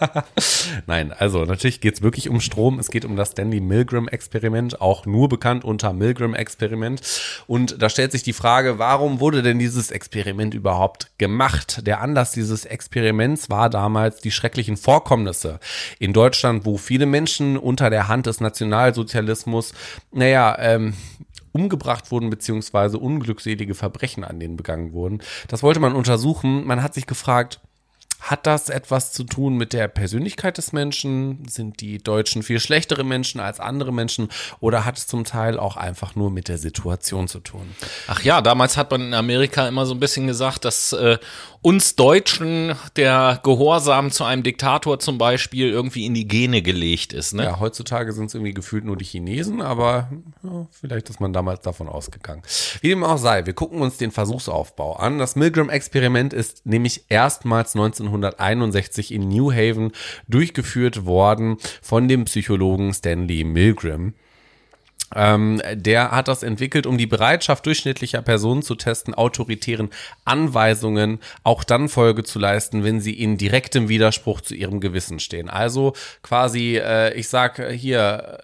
[0.87, 2.79] Nein, also natürlich geht es wirklich um Strom.
[2.79, 7.03] Es geht um das Stanley Milgram-Experiment, auch nur bekannt unter Milgram-Experiment.
[7.47, 11.87] Und da stellt sich die Frage, warum wurde denn dieses Experiment überhaupt gemacht?
[11.87, 15.61] Der Anlass dieses Experiments war damals die schrecklichen Vorkommnisse
[15.99, 19.73] in Deutschland, wo viele Menschen unter der Hand des Nationalsozialismus,
[20.13, 20.95] naja, ähm,
[21.57, 25.23] umgebracht wurden, beziehungsweise unglückselige Verbrechen an denen begangen wurden.
[25.49, 26.67] Das wollte man untersuchen.
[26.67, 27.61] Man hat sich gefragt,
[28.21, 31.47] hat das etwas zu tun mit der Persönlichkeit des Menschen?
[31.49, 34.29] Sind die Deutschen viel schlechtere Menschen als andere Menschen?
[34.61, 37.75] Oder hat es zum Teil auch einfach nur mit der Situation zu tun?
[38.09, 41.19] Ach ja, damals hat man in Amerika immer so ein bisschen gesagt, dass äh,
[41.67, 47.35] uns Deutschen der Gehorsam zu einem Diktator zum Beispiel irgendwie in die Gene gelegt ist.
[47.35, 47.43] Ne?
[47.43, 50.09] Ja, heutzutage sind es irgendwie gefühlt nur die Chinesen, aber
[50.45, 52.43] ja, vielleicht ist man damals davon ausgegangen.
[52.83, 55.19] Wie dem auch sei, wir gucken uns den Versuchsaufbau an.
[55.19, 59.91] Das Milgram-Experiment ist nämlich erstmals 1961 in New Haven
[60.29, 64.15] durchgeführt worden von dem Psychologen Stanley Milgram.
[65.15, 69.91] Ähm, der hat das entwickelt, um die Bereitschaft durchschnittlicher Personen zu testen, autoritären
[70.25, 75.49] Anweisungen auch dann Folge zu leisten, wenn sie in direktem Widerspruch zu ihrem Gewissen stehen.
[75.49, 75.93] Also
[76.23, 78.41] quasi, äh, ich sag hier,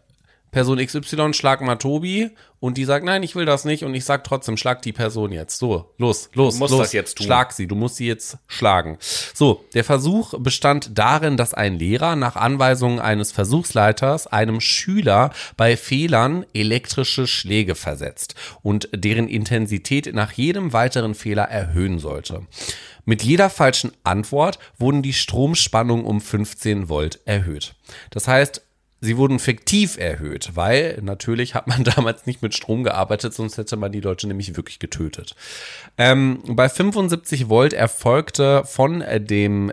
[0.52, 4.04] Person XY, schlag mal Tobi und die sagt, nein, ich will das nicht und ich
[4.04, 5.58] sag trotzdem, schlag die Person jetzt.
[5.58, 6.80] So, los, los, Du musst los.
[6.82, 7.24] das jetzt tun.
[7.24, 8.98] Schlag sie, du musst sie jetzt schlagen.
[9.32, 15.74] So, der Versuch bestand darin, dass ein Lehrer nach Anweisungen eines Versuchsleiters einem Schüler bei
[15.74, 22.42] Fehlern elektrische Schläge versetzt und deren Intensität nach jedem weiteren Fehler erhöhen sollte.
[23.06, 27.74] Mit jeder falschen Antwort wurden die Stromspannungen um 15 Volt erhöht.
[28.10, 28.60] Das heißt,
[29.04, 33.76] Sie wurden fiktiv erhöht, weil natürlich hat man damals nicht mit Strom gearbeitet, sonst hätte
[33.76, 35.34] man die Leute nämlich wirklich getötet.
[35.98, 39.72] Ähm, bei 75 Volt erfolgte von äh, dem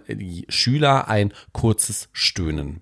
[0.50, 2.82] Schüler ein kurzes Stöhnen.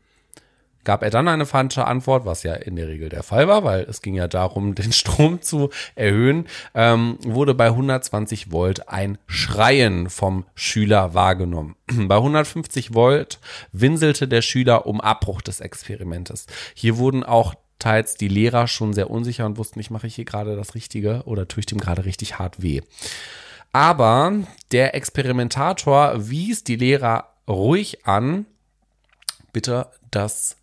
[0.87, 3.81] Gab er dann eine falsche Antwort, was ja in der Regel der Fall war, weil
[3.89, 10.09] es ging ja darum, den Strom zu erhöhen, ähm, wurde bei 120 Volt ein Schreien
[10.09, 11.75] vom Schüler wahrgenommen.
[12.07, 13.39] Bei 150 Volt
[13.73, 16.45] winselte der Schüler um Abbruch des Experimentes.
[16.73, 20.23] Hier wurden auch teils die Lehrer schon sehr unsicher und wussten nicht, mache ich hier
[20.23, 22.79] gerade das Richtige oder tue ich dem gerade richtig hart weh.
[23.73, 24.31] Aber
[24.71, 28.45] der Experimentator wies die Lehrer ruhig an,
[29.51, 30.56] bitte das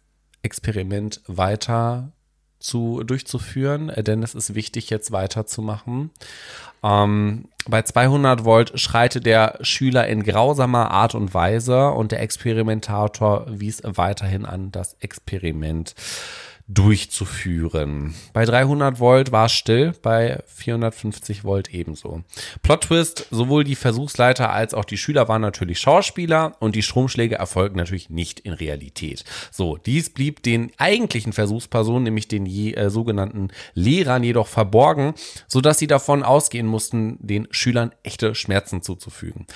[0.45, 2.13] Experiment weiter
[2.59, 6.11] zu durchzuführen, äh, denn es ist wichtig, jetzt weiterzumachen.
[6.83, 13.47] Ähm, bei 200 Volt schreite der Schüler in grausamer Art und Weise und der Experimentator
[13.49, 15.95] wies weiterhin an, das Experiment
[16.67, 18.15] durchzuführen.
[18.33, 22.23] Bei 300 Volt war es still, bei 450 Volt ebenso.
[22.63, 27.35] Plot Twist, sowohl die Versuchsleiter als auch die Schüler waren natürlich Schauspieler und die Stromschläge
[27.35, 29.25] erfolgten natürlich nicht in Realität.
[29.51, 35.13] So, dies blieb den eigentlichen Versuchspersonen, nämlich den je, äh, sogenannten Lehrern jedoch verborgen,
[35.47, 39.47] sodass sie davon ausgehen mussten, den Schülern echte Schmerzen zuzufügen.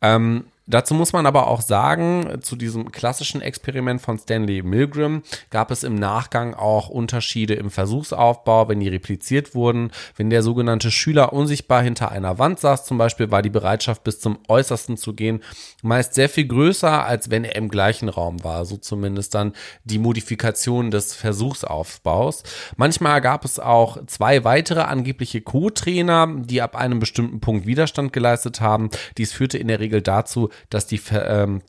[0.00, 5.70] Ähm, Dazu muss man aber auch sagen, zu diesem klassischen Experiment von Stanley Milgram gab
[5.70, 9.90] es im Nachgang auch Unterschiede im Versuchsaufbau, wenn die repliziert wurden.
[10.16, 14.20] Wenn der sogenannte Schüler unsichtbar hinter einer Wand saß, zum Beispiel, war die Bereitschaft bis
[14.20, 15.40] zum Äußersten zu gehen
[15.82, 18.64] meist sehr viel größer, als wenn er im gleichen Raum war.
[18.64, 19.52] So zumindest dann
[19.84, 22.44] die Modifikation des Versuchsaufbaus.
[22.76, 28.60] Manchmal gab es auch zwei weitere angebliche Co-Trainer, die ab einem bestimmten Punkt Widerstand geleistet
[28.60, 28.90] haben.
[29.18, 31.62] Dies führte in der Regel dazu, dass die ähm,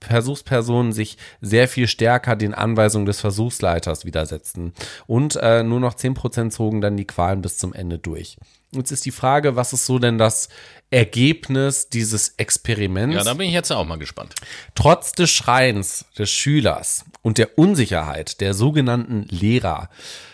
[0.00, 4.72] Versuchspersonen sich sehr viel stärker den Anweisungen des Versuchsleiters widersetzten.
[5.06, 8.36] Und äh, nur noch 10% zogen dann die Qualen bis zum Ende durch.
[8.72, 10.48] Jetzt ist die Frage, was ist so denn das
[10.90, 13.16] Ergebnis dieses Experiments?
[13.16, 14.34] Ja, da bin ich jetzt auch mal gespannt.
[14.74, 19.90] Trotz des Schreins des Schülers und der Unsicherheit der sogenannten Lehrer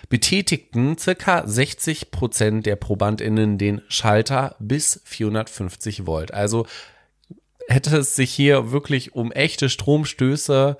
[0.08, 6.32] betätigten circa 60 Prozent der ProbandInnen den Schalter bis 450 Volt.
[6.32, 6.66] Also
[7.68, 10.76] hätte es sich hier wirklich um echte Stromstöße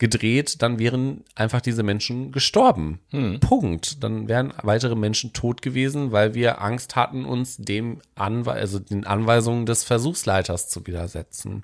[0.00, 2.98] gedreht, dann wären einfach diese Menschen gestorben.
[3.38, 4.02] Punkt.
[4.02, 9.06] Dann wären weitere Menschen tot gewesen, weil wir Angst hatten, uns dem Anwe also den
[9.06, 11.62] Anweisungen des Versuchsleiters zu widersetzen.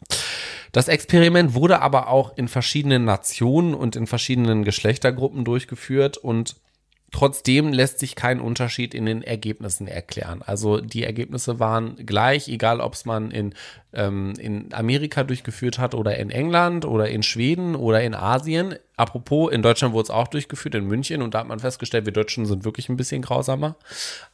[0.70, 6.56] Das Experiment wurde aber auch in verschiedenen Nationen und in verschiedenen Geschlechtergruppen durchgeführt und
[7.16, 10.42] Trotzdem lässt sich kein Unterschied in den Ergebnissen erklären.
[10.44, 13.54] Also die Ergebnisse waren gleich, egal ob es man in,
[13.94, 18.74] ähm, in Amerika durchgeführt hat oder in England oder in Schweden oder in Asien.
[18.98, 22.12] Apropos, in Deutschland wurde es auch durchgeführt, in München, und da hat man festgestellt, wir
[22.12, 23.76] Deutschen sind wirklich ein bisschen grausamer.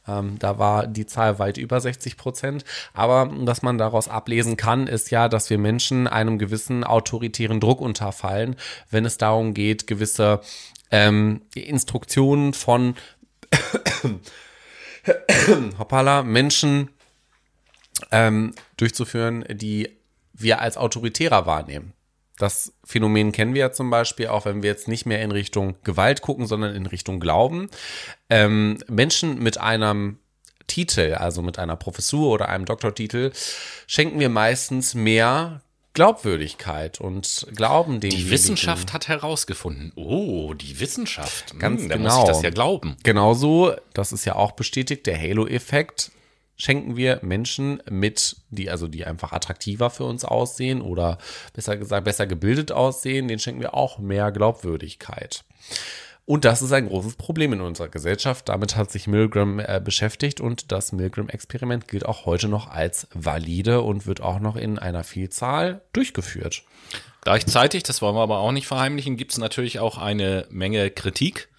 [0.05, 2.65] Ähm, da war die Zahl weit über 60 Prozent.
[2.93, 7.79] Aber was man daraus ablesen kann, ist ja, dass wir Menschen einem gewissen autoritären Druck
[7.79, 8.57] unterfallen,
[8.91, 10.41] wenn es darum geht, gewisse
[10.93, 12.95] ähm, Instruktionen von
[15.79, 16.89] hoppala, Menschen
[18.11, 19.89] ähm, durchzuführen, die
[20.33, 21.93] wir als autoritärer wahrnehmen.
[22.37, 25.75] Das Phänomen kennen wir ja zum Beispiel auch, wenn wir jetzt nicht mehr in Richtung
[25.83, 27.69] Gewalt gucken, sondern in Richtung Glauben.
[28.29, 30.19] Ähm, Menschen mit einem
[30.67, 33.31] Titel, also mit einer Professur oder einem Doktortitel,
[33.87, 35.62] schenken wir meistens mehr
[35.93, 39.91] Glaubwürdigkeit und Glauben den Die Wissenschaft hat herausgefunden.
[39.95, 41.57] Oh, die Wissenschaft.
[41.59, 42.09] Ganz Hm, da genau.
[42.09, 42.97] muss ich das ja glauben.
[43.03, 46.11] Genauso, das ist ja auch bestätigt, der Halo-Effekt
[46.55, 51.17] schenken wir Menschen mit, die also die einfach attraktiver für uns aussehen oder
[51.53, 55.43] besser gesagt besser gebildet aussehen, denen schenken wir auch mehr Glaubwürdigkeit.
[56.25, 58.47] Und das ist ein großes Problem in unserer Gesellschaft.
[58.47, 63.81] Damit hat sich Milgram äh, beschäftigt und das Milgram-Experiment gilt auch heute noch als valide
[63.81, 66.63] und wird auch noch in einer Vielzahl durchgeführt.
[67.21, 71.49] Gleichzeitig, das wollen wir aber auch nicht verheimlichen, gibt es natürlich auch eine Menge Kritik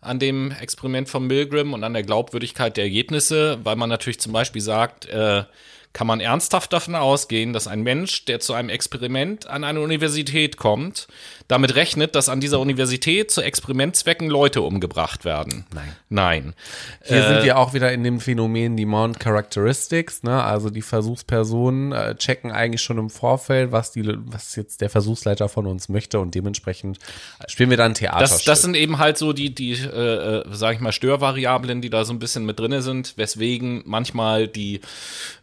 [0.00, 4.32] an dem Experiment von Milgram und an der Glaubwürdigkeit der Ergebnisse, weil man natürlich zum
[4.32, 5.44] Beispiel sagt, äh,
[5.92, 10.56] kann man ernsthaft davon ausgehen, dass ein Mensch, der zu einem Experiment an eine Universität
[10.56, 11.08] kommt,
[11.48, 15.64] damit rechnet, dass an dieser Universität zu Experimentzwecken Leute umgebracht werden?
[15.74, 15.96] Nein.
[16.10, 16.54] Nein.
[17.02, 20.42] Hier sind wir auch wieder in dem Phänomen Demand Characteristics, ne?
[20.42, 25.48] Also die Versuchspersonen äh, checken eigentlich schon im Vorfeld, was die, was jetzt der Versuchsleiter
[25.48, 26.98] von uns möchte und dementsprechend
[27.46, 28.20] spielen wir dann Theater.
[28.20, 32.04] Das, das sind eben halt so die, die, äh, sag ich mal, Störvariablen, die da
[32.04, 34.80] so ein bisschen mit drinne sind, weswegen manchmal die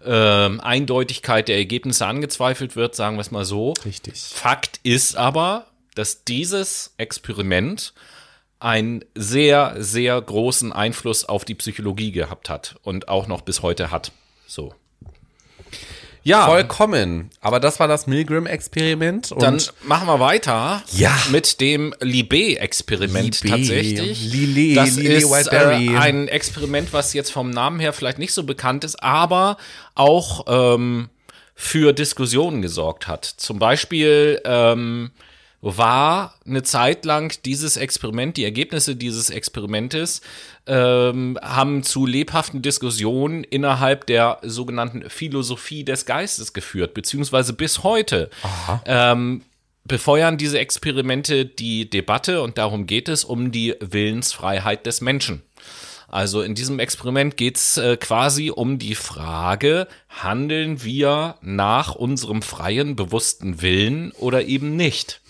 [0.06, 3.74] äh, Eindeutigkeit der Ergebnisse angezweifelt wird, sagen wir es mal so.
[3.84, 4.22] Richtig.
[4.22, 7.94] Fakt ist aber, dass dieses Experiment
[8.60, 13.92] einen sehr, sehr großen Einfluss auf die Psychologie gehabt hat und auch noch bis heute
[13.92, 14.12] hat.
[14.48, 14.74] So.
[16.24, 17.30] Ja, Vollkommen.
[17.40, 19.32] Aber das war das Milgram-Experiment.
[19.32, 21.16] und dann machen wir weiter Ja.
[21.30, 23.50] mit dem Libé-Experiment Libé.
[23.50, 24.24] tatsächlich.
[24.34, 25.94] Lillet, das Lillet ist Whiteberry.
[25.94, 29.58] äh, ein Experiment, was jetzt vom Namen her vielleicht nicht so bekannt ist, aber
[29.94, 31.10] auch ähm,
[31.54, 33.26] für Diskussionen gesorgt hat.
[33.26, 35.12] Zum Beispiel ähm,
[35.62, 40.22] war eine Zeit lang dieses Experiment, die Ergebnisse dieses Experimentes
[40.68, 48.30] ähm, haben zu lebhaften Diskussionen innerhalb der sogenannten Philosophie des Geistes geführt, beziehungsweise bis heute
[48.86, 49.42] ähm,
[49.86, 55.44] befeuern diese Experimente die Debatte und darum geht es um die Willensfreiheit des Menschen.
[56.08, 62.96] Also in diesem Experiment geht's äh, quasi um die Frage, handeln wir nach unserem freien,
[62.96, 65.22] bewussten Willen oder eben nicht?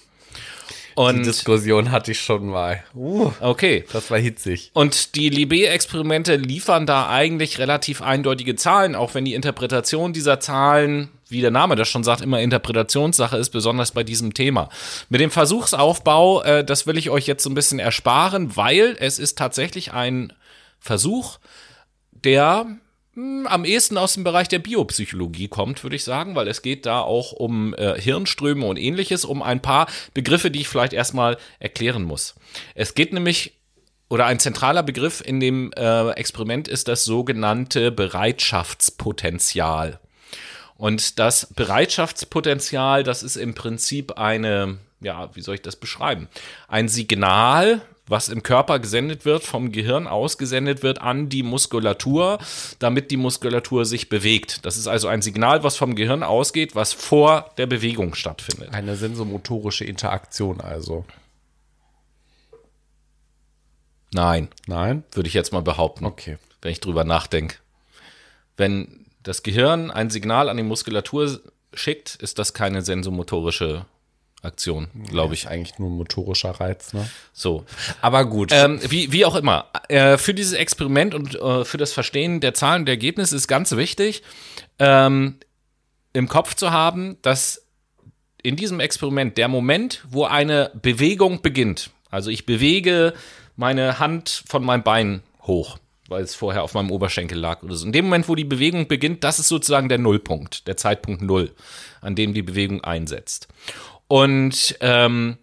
[0.98, 2.84] Die Und Diskussion hatte ich schon mal.
[2.94, 3.86] Uh, okay.
[3.92, 4.72] das war hitzig.
[4.74, 11.10] Und die Libé-Experimente liefern da eigentlich relativ eindeutige Zahlen, auch wenn die Interpretation dieser Zahlen,
[11.28, 14.70] wie der Name das schon sagt, immer Interpretationssache ist, besonders bei diesem Thema.
[15.10, 19.20] Mit dem Versuchsaufbau, äh, das will ich euch jetzt so ein bisschen ersparen, weil es
[19.20, 20.32] ist tatsächlich ein
[20.80, 21.40] Versuch,
[22.12, 22.78] der
[23.16, 27.00] am ehesten aus dem Bereich der Biopsychologie kommt, würde ich sagen, weil es geht da
[27.00, 32.04] auch um äh, Hirnströme und ähnliches, um ein paar Begriffe, die ich vielleicht erstmal erklären
[32.04, 32.36] muss.
[32.74, 33.54] Es geht nämlich
[34.08, 40.00] oder ein zentraler Begriff in dem äh, Experiment ist das sogenannte Bereitschaftspotenzial.
[40.78, 46.28] Und das Bereitschaftspotenzial, das ist im Prinzip eine, ja, wie soll ich das beschreiben?
[46.68, 52.38] Ein Signal, was im Körper gesendet wird, vom Gehirn ausgesendet wird an die Muskulatur,
[52.80, 54.66] damit die Muskulatur sich bewegt.
[54.66, 58.74] Das ist also ein Signal, was vom Gehirn ausgeht, was vor der Bewegung stattfindet.
[58.74, 61.06] Eine sensomotorische Interaktion also.
[64.14, 65.04] Nein, Nein?
[65.12, 66.06] würde ich jetzt mal behaupten.
[66.06, 66.38] Okay.
[66.62, 67.58] wenn ich drüber nachdenke.
[68.56, 71.42] Wenn das Gehirn ein Signal an die Muskulatur
[71.74, 73.86] schickt, ist das keine sensomotorische
[74.46, 75.44] Aktion, glaube ich.
[75.44, 77.10] Ist eigentlich nur ein motorischer Reiz, ne?
[77.34, 77.66] So.
[78.02, 78.52] Aber gut.
[78.54, 79.66] Ähm, wie, wie auch immer.
[79.90, 83.48] Äh, für dieses Experiment und äh, für das Verstehen der Zahlen und der Ergebnisse ist
[83.48, 84.24] ganz wichtig,
[84.80, 85.38] ähm,
[86.14, 87.66] im Kopf zu haben, dass
[88.42, 93.14] in diesem Experiment der Moment, wo eine Bewegung beginnt, also ich bewege
[93.56, 95.78] meine Hand von meinem Bein hoch,
[96.08, 97.86] weil es vorher auf meinem Oberschenkel lag oder so.
[97.86, 101.52] In dem Moment, wo die Bewegung beginnt, das ist sozusagen der Nullpunkt, der Zeitpunkt Null,
[102.02, 103.48] an dem die Bewegung einsetzt.
[104.08, 105.38] Und ähm,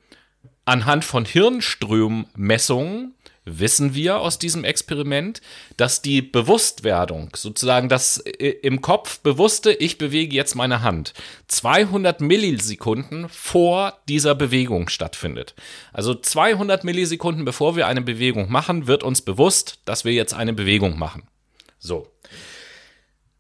[0.65, 5.41] anhand von Hirnströmmessungen wissen wir aus diesem Experiment,
[5.77, 11.13] dass die Bewusstwerdung, sozusagen das äh, im Kopf bewusste, ich bewege jetzt meine Hand,
[11.49, 15.55] 200 Millisekunden vor dieser Bewegung stattfindet.
[15.93, 20.53] Also 200 Millisekunden bevor wir eine Bewegung machen, wird uns bewusst, dass wir jetzt eine
[20.53, 21.25] Bewegung machen.
[21.79, 22.09] So.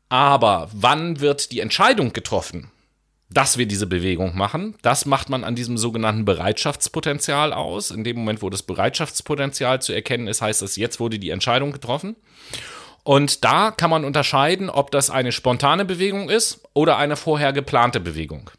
[0.08, 2.70] Aber wann wird die Entscheidung getroffen?
[3.32, 4.74] Dass wir diese Bewegung machen.
[4.82, 7.90] Das macht man an diesem sogenannten Bereitschaftspotenzial aus.
[7.90, 11.72] In dem Moment, wo das Bereitschaftspotenzial zu erkennen ist, heißt es, jetzt wurde die Entscheidung
[11.72, 12.16] getroffen.
[13.04, 17.98] Und da kann man unterscheiden, ob das eine spontane Bewegung ist oder eine vorher geplante
[17.98, 18.50] Bewegung.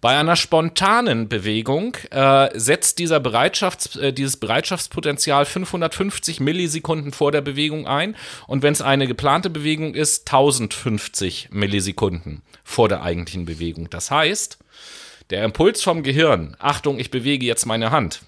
[0.00, 7.40] Bei einer spontanen Bewegung äh, setzt dieser Bereitschafts-, äh, dieses Bereitschaftspotenzial 550 Millisekunden vor der
[7.40, 8.16] Bewegung ein
[8.48, 13.90] und wenn es eine geplante Bewegung ist, 1050 Millisekunden vor der eigentlichen Bewegung.
[13.90, 14.58] Das heißt,
[15.30, 18.22] der Impuls vom Gehirn, Achtung, ich bewege jetzt meine Hand,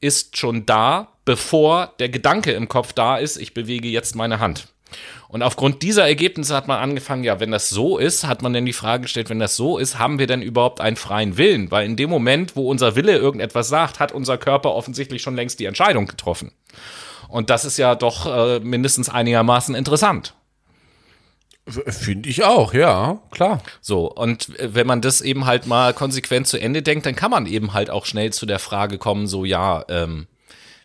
[0.00, 4.68] ist schon da, bevor der Gedanke im Kopf da ist, ich bewege jetzt meine Hand.
[5.28, 8.64] Und aufgrund dieser Ergebnisse hat man angefangen, ja, wenn das so ist, hat man dann
[8.64, 11.70] die Frage gestellt, wenn das so ist, haben wir denn überhaupt einen freien Willen?
[11.70, 15.60] Weil in dem Moment, wo unser Wille irgendetwas sagt, hat unser Körper offensichtlich schon längst
[15.60, 16.52] die Entscheidung getroffen.
[17.28, 20.34] Und das ist ja doch äh, mindestens einigermaßen interessant.
[21.68, 23.62] Finde ich auch, ja, klar.
[23.80, 27.46] So, und wenn man das eben halt mal konsequent zu Ende denkt, dann kann man
[27.46, 30.26] eben halt auch schnell zu der Frage kommen, so ja, ähm,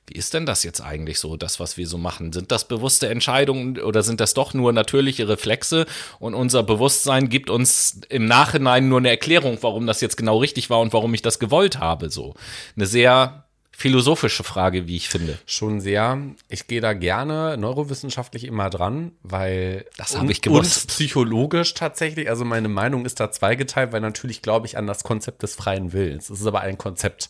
[0.07, 2.33] wie ist denn das jetzt eigentlich so, das, was wir so machen?
[2.33, 5.85] Sind das bewusste Entscheidungen oder sind das doch nur natürliche Reflexe
[6.19, 10.69] und unser Bewusstsein gibt uns im Nachhinein nur eine Erklärung, warum das jetzt genau richtig
[10.69, 12.33] war und warum ich das gewollt habe, so.
[12.75, 13.42] Eine sehr
[13.75, 15.37] philosophische Frage, wie ich finde.
[15.45, 16.17] Schon sehr.
[16.47, 20.83] Ich gehe da gerne neurowissenschaftlich immer dran, weil das habe ich gewusst.
[20.83, 22.29] Und psychologisch tatsächlich.
[22.29, 25.91] Also meine Meinung ist da zweigeteilt, weil natürlich glaube ich an das Konzept des freien
[25.91, 26.29] Willens.
[26.29, 27.29] Es ist aber ein Konzept,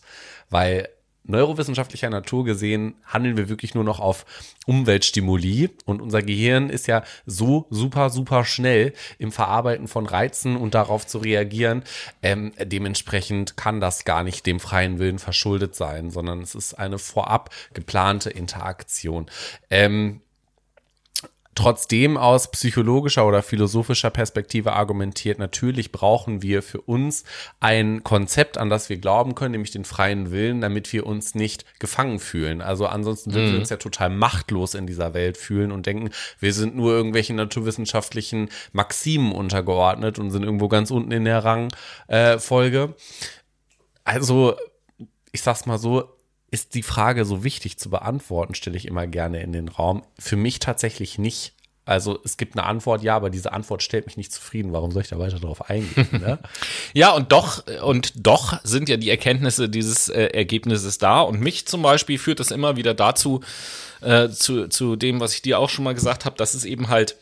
[0.50, 0.88] weil
[1.24, 4.24] neurowissenschaftlicher Natur gesehen handeln wir wirklich nur noch auf
[4.66, 10.74] Umweltstimuli und unser Gehirn ist ja so super, super schnell im Verarbeiten von Reizen und
[10.74, 11.82] darauf zu reagieren.
[12.22, 16.98] Ähm, dementsprechend kann das gar nicht dem freien Willen verschuldet sein, sondern es ist eine
[16.98, 19.26] vorab geplante Interaktion.
[19.70, 20.20] Ähm,
[21.54, 27.24] trotzdem aus psychologischer oder philosophischer Perspektive argumentiert, natürlich brauchen wir für uns
[27.60, 31.64] ein Konzept, an das wir glauben können, nämlich den freien Willen, damit wir uns nicht
[31.78, 32.60] gefangen fühlen.
[32.60, 33.52] Also ansonsten würden mhm.
[33.52, 37.36] wir uns ja total machtlos in dieser Welt fühlen und denken, wir sind nur irgendwelchen
[37.36, 42.82] naturwissenschaftlichen Maximen untergeordnet und sind irgendwo ganz unten in der Rangfolge.
[42.82, 42.94] Äh,
[44.04, 44.56] also,
[45.32, 46.14] ich sag's mal so,
[46.54, 50.04] ist die Frage so wichtig zu beantworten, stelle ich immer gerne in den Raum.
[50.20, 51.52] Für mich tatsächlich nicht.
[51.84, 54.72] Also es gibt eine Antwort, ja, aber diese Antwort stellt mich nicht zufrieden.
[54.72, 56.08] Warum soll ich da weiter drauf eingehen?
[56.12, 56.38] Ne?
[56.94, 61.22] ja, und doch, und doch sind ja die Erkenntnisse dieses äh, Ergebnisses da.
[61.22, 63.40] Und mich zum Beispiel führt das immer wieder dazu,
[64.00, 66.88] äh, zu, zu dem, was ich dir auch schon mal gesagt habe, dass es eben
[66.88, 67.16] halt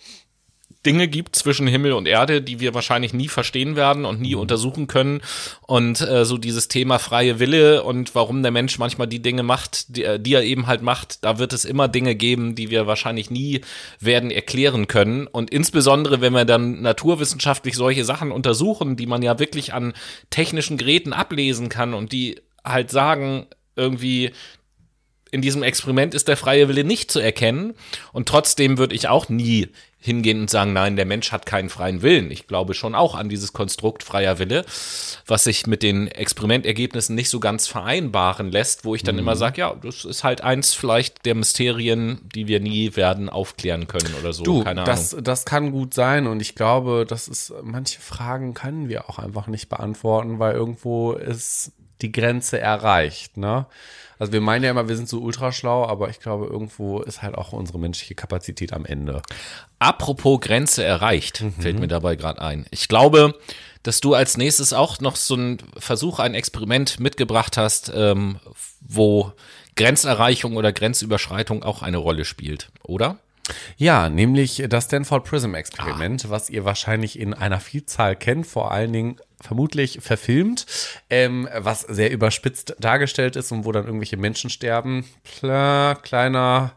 [0.85, 4.41] Dinge gibt zwischen Himmel und Erde, die wir wahrscheinlich nie verstehen werden und nie mhm.
[4.41, 5.21] untersuchen können.
[5.63, 9.97] Und äh, so dieses Thema freie Wille und warum der Mensch manchmal die Dinge macht,
[9.97, 12.87] die, äh, die, er eben halt macht, da wird es immer Dinge geben, die wir
[12.87, 13.61] wahrscheinlich nie
[14.01, 15.27] werden erklären können.
[15.27, 19.93] Und insbesondere, wenn wir dann naturwissenschaftlich solche Sachen untersuchen, die man ja wirklich an
[20.31, 23.47] technischen Geräten ablesen kann und die halt sagen,
[23.77, 24.33] irgendwie,
[25.33, 27.75] in diesem Experiment ist der freie Wille nicht zu erkennen.
[28.13, 29.69] Und trotzdem würde ich auch nie
[30.03, 32.31] hingehen und sagen, nein, der Mensch hat keinen freien Willen.
[32.33, 34.65] Ich glaube schon auch an dieses Konstrukt freier Wille,
[35.27, 39.21] was sich mit den Experimentergebnissen nicht so ganz vereinbaren lässt, wo ich dann mhm.
[39.21, 43.87] immer sage, ja, das ist halt eins vielleicht der Mysterien, die wir nie werden aufklären
[43.87, 44.43] können oder so.
[44.43, 45.25] Du, Keine das, Ahnung.
[45.25, 49.47] Das kann gut sein und ich glaube, das ist, manche Fragen können wir auch einfach
[49.47, 53.67] nicht beantworten, weil irgendwo ist die Grenze erreicht, ne?
[54.23, 57.35] Also wir meinen ja immer, wir sind so ultraschlau, aber ich glaube, irgendwo ist halt
[57.35, 59.21] auch unsere menschliche Kapazität am Ende.
[59.81, 61.55] Apropos Grenze erreicht, mhm.
[61.55, 62.65] fällt mir dabei gerade ein.
[62.71, 63.35] Ich glaube,
[63.83, 68.39] dass du als nächstes auch noch so einen Versuch, ein Experiment mitgebracht hast, ähm,
[68.81, 69.33] wo
[69.75, 73.19] Grenzerreichung oder Grenzüberschreitung auch eine Rolle spielt, oder?
[73.77, 76.31] Ja, nämlich das Stanford Prism Experiment, ah.
[76.31, 80.67] was ihr wahrscheinlich in einer Vielzahl kennt, vor allen Dingen vermutlich verfilmt,
[81.11, 85.05] ähm, was sehr überspitzt dargestellt ist und wo dann irgendwelche Menschen sterben.
[85.25, 86.73] Klar, kleiner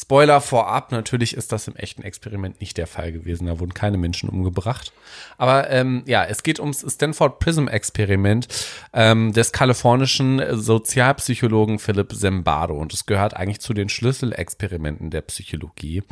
[0.00, 3.46] Spoiler vorab, natürlich ist das im echten Experiment nicht der Fall gewesen.
[3.46, 4.92] Da wurden keine Menschen umgebracht.
[5.36, 8.48] Aber ähm, ja, es geht ums Stanford Prism Experiment
[8.94, 16.02] ähm, des kalifornischen Sozialpsychologen Philip Zimbardo und es gehört eigentlich zu den Schlüsselexperimenten der Psychologie.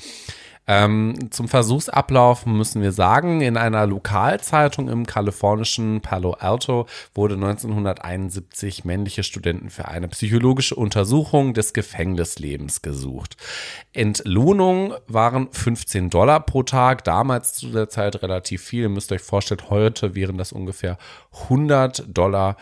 [0.71, 8.85] Ähm, zum Versuchsablauf müssen wir sagen, in einer Lokalzeitung im kalifornischen Palo Alto wurde 1971
[8.85, 13.39] männliche Studenten für eine psychologische Untersuchung des Gefängnislebens gesucht.
[13.95, 18.83] Entlohnung waren 15 Dollar pro Tag, damals zu der Zeit relativ viel.
[18.83, 20.99] Ihr müsst euch vorstellen, heute wären das ungefähr
[21.45, 22.57] 100 Dollar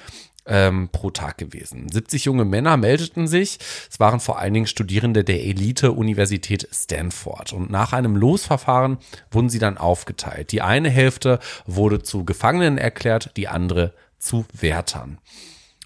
[0.46, 1.88] ähm, pro Tag gewesen.
[1.90, 3.58] 70 junge Männer meldeten sich.
[3.90, 7.52] Es waren vor allen Dingen Studierende der Elite-Universität Stanford.
[7.52, 8.98] Und nach einem Losverfahren
[9.30, 10.52] wurden sie dann aufgeteilt.
[10.52, 15.18] Die eine Hälfte wurde zu Gefangenen erklärt, die andere zu Wärtern.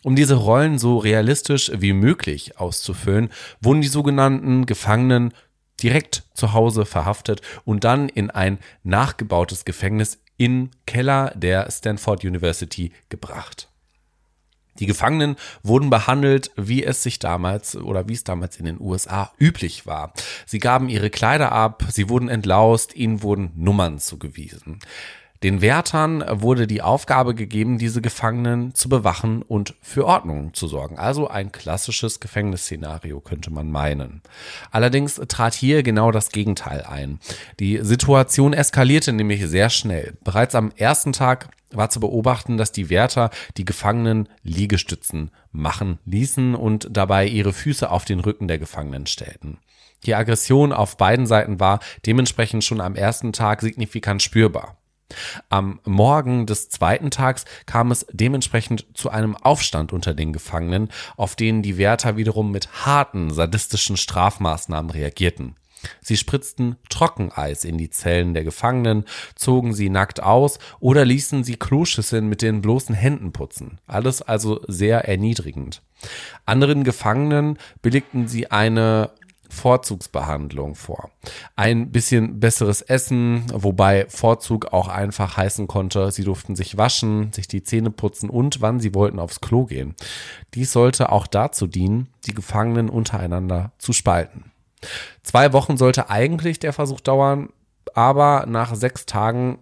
[0.02, 3.30] Um diese Rollen so realistisch wie möglich auszufüllen,
[3.60, 5.34] wurden die sogenannten Gefangenen
[5.82, 12.92] direkt zu Hause verhaftet und dann in ein nachgebautes Gefängnis in Keller der Stanford University
[13.10, 13.69] gebracht.
[14.80, 19.30] Die Gefangenen wurden behandelt, wie es sich damals oder wie es damals in den USA
[19.38, 20.12] üblich war.
[20.46, 24.80] Sie gaben ihre Kleider ab, sie wurden entlaust, ihnen wurden Nummern zugewiesen.
[25.42, 30.98] Den Wärtern wurde die Aufgabe gegeben, diese Gefangenen zu bewachen und für Ordnung zu sorgen.
[30.98, 34.20] Also ein klassisches Gefängnisszenario könnte man meinen.
[34.70, 37.20] Allerdings trat hier genau das Gegenteil ein.
[37.58, 40.18] Die Situation eskalierte nämlich sehr schnell.
[40.24, 46.54] Bereits am ersten Tag war zu beobachten, dass die Wärter die Gefangenen Liegestützen machen ließen
[46.54, 49.58] und dabei ihre Füße auf den Rücken der Gefangenen stellten.
[50.04, 54.76] Die Aggression auf beiden Seiten war dementsprechend schon am ersten Tag signifikant spürbar.
[55.48, 61.34] Am Morgen des zweiten Tags kam es dementsprechend zu einem Aufstand unter den Gefangenen, auf
[61.34, 65.56] den die Wärter wiederum mit harten, sadistischen Strafmaßnahmen reagierten.
[66.00, 69.04] Sie spritzten Trockeneis in die Zellen der Gefangenen,
[69.34, 73.78] zogen sie nackt aus oder ließen sie Kloschüsseln mit den bloßen Händen putzen.
[73.86, 75.82] Alles also sehr erniedrigend.
[76.46, 79.10] Anderen Gefangenen billigten sie eine
[79.50, 81.10] Vorzugsbehandlung vor.
[81.56, 87.48] Ein bisschen besseres Essen, wobei Vorzug auch einfach heißen konnte, sie durften sich waschen, sich
[87.48, 89.94] die Zähne putzen und wann sie wollten aufs Klo gehen.
[90.54, 94.52] Dies sollte auch dazu dienen, die Gefangenen untereinander zu spalten.
[95.22, 97.50] Zwei Wochen sollte eigentlich der Versuch dauern,
[97.94, 99.58] aber nach sechs Tagen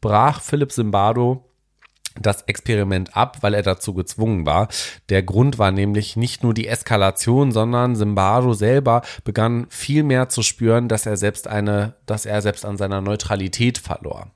[0.00, 1.44] brach Philipp Simbardo
[2.18, 4.68] das Experiment ab, weil er dazu gezwungen war.
[5.08, 10.42] Der Grund war nämlich nicht nur die Eskalation, sondern Simbardo selber begann viel mehr zu
[10.42, 14.26] spüren, dass er selbst eine, dass er selbst an seiner Neutralität verlor.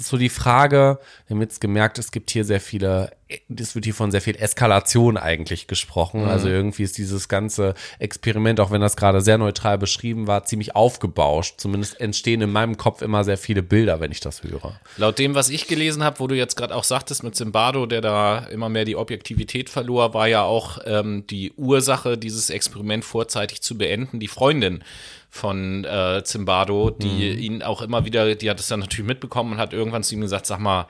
[0.00, 3.10] So die Frage, wir haben jetzt gemerkt, es gibt hier sehr viele,
[3.48, 6.22] es wird hier von sehr viel Eskalation eigentlich gesprochen.
[6.22, 6.28] Mhm.
[6.28, 10.76] Also irgendwie ist dieses ganze Experiment, auch wenn das gerade sehr neutral beschrieben war, ziemlich
[10.76, 11.54] aufgebauscht.
[11.58, 14.78] Zumindest entstehen in meinem Kopf immer sehr viele Bilder, wenn ich das höre.
[14.96, 18.00] Laut dem, was ich gelesen habe, wo du jetzt gerade auch sagtest mit Zimbardo, der
[18.00, 23.62] da immer mehr die Objektivität verlor, war ja auch ähm, die Ursache, dieses Experiment vorzeitig
[23.62, 24.84] zu beenden, die Freundin
[25.30, 27.38] von äh, Zimbardo, die mhm.
[27.38, 30.22] ihn auch immer wieder, die hat es dann natürlich mitbekommen und hat irgendwann zu ihm
[30.22, 30.88] gesagt, sag mal,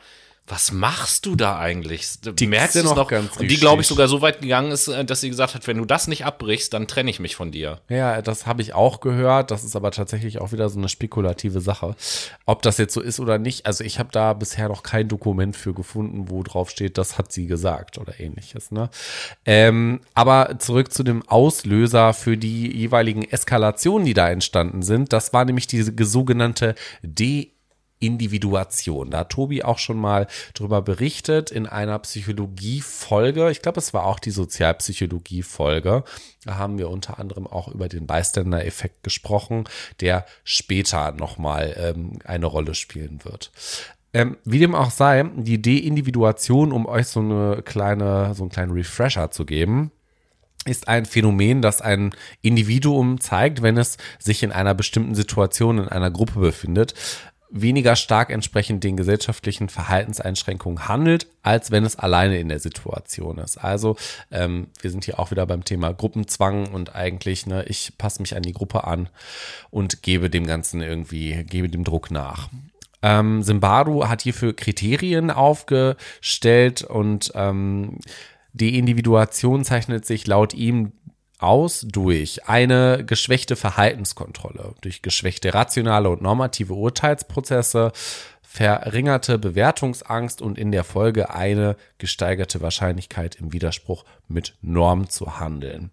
[0.49, 2.21] was machst du da eigentlich?
[2.21, 4.89] Die merkst du noch, noch ganz Und die, glaube ich, sogar so weit gegangen ist,
[4.89, 7.51] äh, dass sie gesagt hat, wenn du das nicht abbrichst, dann trenne ich mich von
[7.51, 7.81] dir.
[7.89, 9.51] Ja, das habe ich auch gehört.
[9.51, 11.95] Das ist aber tatsächlich auch wieder so eine spekulative Sache.
[12.47, 15.57] Ob das jetzt so ist oder nicht, also ich habe da bisher noch kein Dokument
[15.57, 18.71] für gefunden, wo drauf steht, das hat sie gesagt oder ähnliches.
[18.71, 18.91] Ne?
[19.45, 25.13] Ähm, aber zurück zu dem Auslöser für die jeweiligen Eskalationen, die da entstanden sind.
[25.13, 27.51] Das war nämlich diese sogenannte De
[28.01, 29.11] Individuation.
[29.11, 33.51] Da hat Tobi auch schon mal drüber berichtet in einer Psychologie-Folge.
[33.51, 36.05] Ich glaube, es war auch die Sozialpsychologie-Folge.
[36.45, 39.65] Da haben wir unter anderem auch über den Bystander-Effekt gesprochen,
[40.01, 43.51] der später nochmal ähm, eine Rolle spielen wird.
[44.15, 48.73] Ähm, wie dem auch sei, die De-Individuation, um euch so eine kleine, so einen kleinen
[48.73, 49.91] Refresher zu geben,
[50.65, 55.89] ist ein Phänomen, das ein Individuum zeigt, wenn es sich in einer bestimmten Situation in
[55.89, 56.95] einer Gruppe befindet
[57.51, 63.57] weniger stark entsprechend den gesellschaftlichen Verhaltenseinschränkungen handelt, als wenn es alleine in der Situation ist.
[63.57, 63.97] Also
[64.31, 68.37] ähm, wir sind hier auch wieder beim Thema Gruppenzwang und eigentlich, ne, ich passe mich
[68.37, 69.09] an die Gruppe an
[69.71, 72.49] und gebe dem Ganzen irgendwie, gebe dem Druck nach.
[73.01, 77.99] Ähm, Simbaru hat hierfür Kriterien aufgestellt und ähm,
[78.53, 80.93] die Individuation zeichnet sich laut ihm
[81.39, 87.93] aus durch eine geschwächte Verhaltenskontrolle, durch geschwächte rationale und normative Urteilsprozesse,
[88.43, 95.91] verringerte Bewertungsangst und in der Folge eine gesteigerte Wahrscheinlichkeit im Widerspruch mit Norm zu handeln.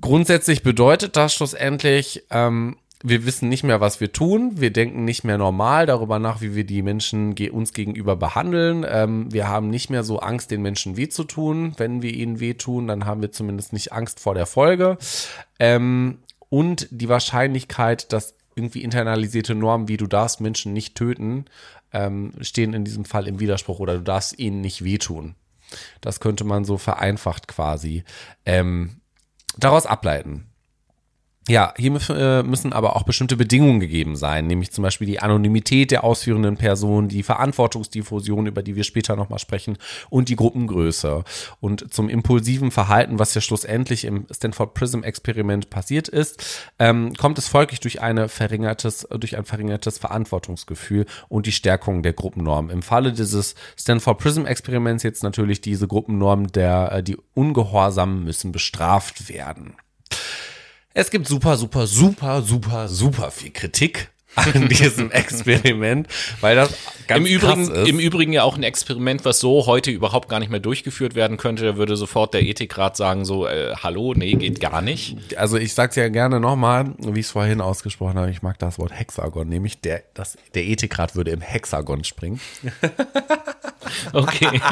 [0.00, 4.60] Grundsätzlich bedeutet das schlussendlich, ähm, wir wissen nicht mehr, was wir tun.
[4.60, 8.84] Wir denken nicht mehr normal darüber nach, wie wir die Menschen ge uns gegenüber behandeln.
[8.86, 11.72] Ähm, wir haben nicht mehr so Angst, den Menschen weh zu tun.
[11.78, 14.98] Wenn wir ihnen weh tun, dann haben wir zumindest nicht Angst vor der Folge.
[15.58, 16.18] Ähm,
[16.50, 21.46] und die Wahrscheinlichkeit, dass irgendwie internalisierte Normen wie du darfst Menschen nicht töten,
[21.92, 25.36] ähm, stehen in diesem Fall im Widerspruch oder du darfst ihnen nicht wehtun.
[26.02, 28.04] Das könnte man so vereinfacht quasi
[28.44, 29.00] ähm,
[29.56, 30.49] daraus ableiten.
[31.48, 35.90] Ja, hier äh, müssen aber auch bestimmte Bedingungen gegeben sein, nämlich zum Beispiel die Anonymität
[35.90, 39.78] der ausführenden Person, die Verantwortungsdiffusion, über die wir später nochmal sprechen,
[40.10, 41.24] und die Gruppengröße.
[41.58, 47.38] Und zum impulsiven Verhalten, was ja schlussendlich im Stanford Prism Experiment passiert ist, ähm, kommt
[47.38, 52.68] es folglich durch, eine verringertes, durch ein verringertes Verantwortungsgefühl und die Stärkung der Gruppennorm.
[52.68, 58.52] Im Falle dieses Stanford Prism Experiments jetzt natürlich diese Gruppennorm der, äh, die Ungehorsamen müssen
[58.52, 59.74] bestraft werden.
[60.92, 66.06] Es gibt super, super, super, super, super viel Kritik an diesem Experiment,
[66.40, 66.72] weil das
[67.08, 67.88] ganz Im Übrigen, ist.
[67.88, 71.36] Im Übrigen ja auch ein Experiment, was so heute überhaupt gar nicht mehr durchgeführt werden
[71.36, 71.64] könnte.
[71.64, 75.16] Da würde sofort der Ethikrat sagen so, äh, hallo, nee, geht gar nicht.
[75.36, 78.78] Also ich sag's ja gerne nochmal, wie ich es vorhin ausgesprochen habe, ich mag das
[78.78, 82.40] Wort Hexagon, nämlich der, das, der Ethikrat würde im Hexagon springen.
[84.12, 84.60] okay.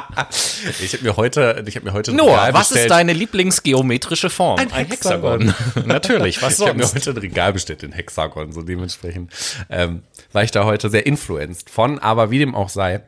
[0.81, 2.87] Ich habe mir heute, ich habe mir heute Noah, was bestellt.
[2.87, 4.59] ist deine Lieblingsgeometrische Form?
[4.59, 5.49] Ein, ein Hexagon.
[5.49, 5.89] Hexagon.
[5.89, 6.61] Natürlich, was sonst?
[6.61, 9.33] Ich habe mir heute ein Regal bestellt in Hexagon, so dementsprechend
[9.71, 13.03] ähm, war ich da heute sehr influenced von, aber wie dem auch sei,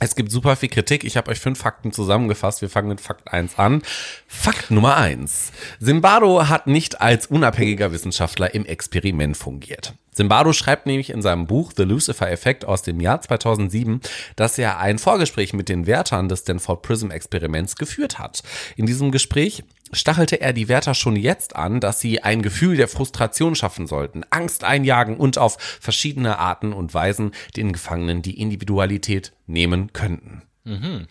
[0.00, 1.04] Es gibt super viel Kritik.
[1.04, 2.60] Ich habe euch fünf Fakten zusammengefasst.
[2.60, 3.82] Wir fangen mit Fakt 1 an.
[4.26, 5.52] Fakt Nummer 1.
[5.80, 9.94] Zimbardo hat nicht als unabhängiger Wissenschaftler im Experiment fungiert.
[10.10, 14.00] Zimbardo schreibt nämlich in seinem Buch The Lucifer Effect aus dem Jahr 2007,
[14.36, 18.42] dass er ein Vorgespräch mit den Wärtern des Stanford Prism Experiments geführt hat.
[18.76, 22.88] In diesem Gespräch stachelte er die Wärter schon jetzt an, dass sie ein Gefühl der
[22.88, 29.32] Frustration schaffen sollten, Angst einjagen und auf verschiedene Arten und Weisen den Gefangenen die Individualität
[29.46, 30.42] nehmen könnten.
[30.64, 31.06] Mhm.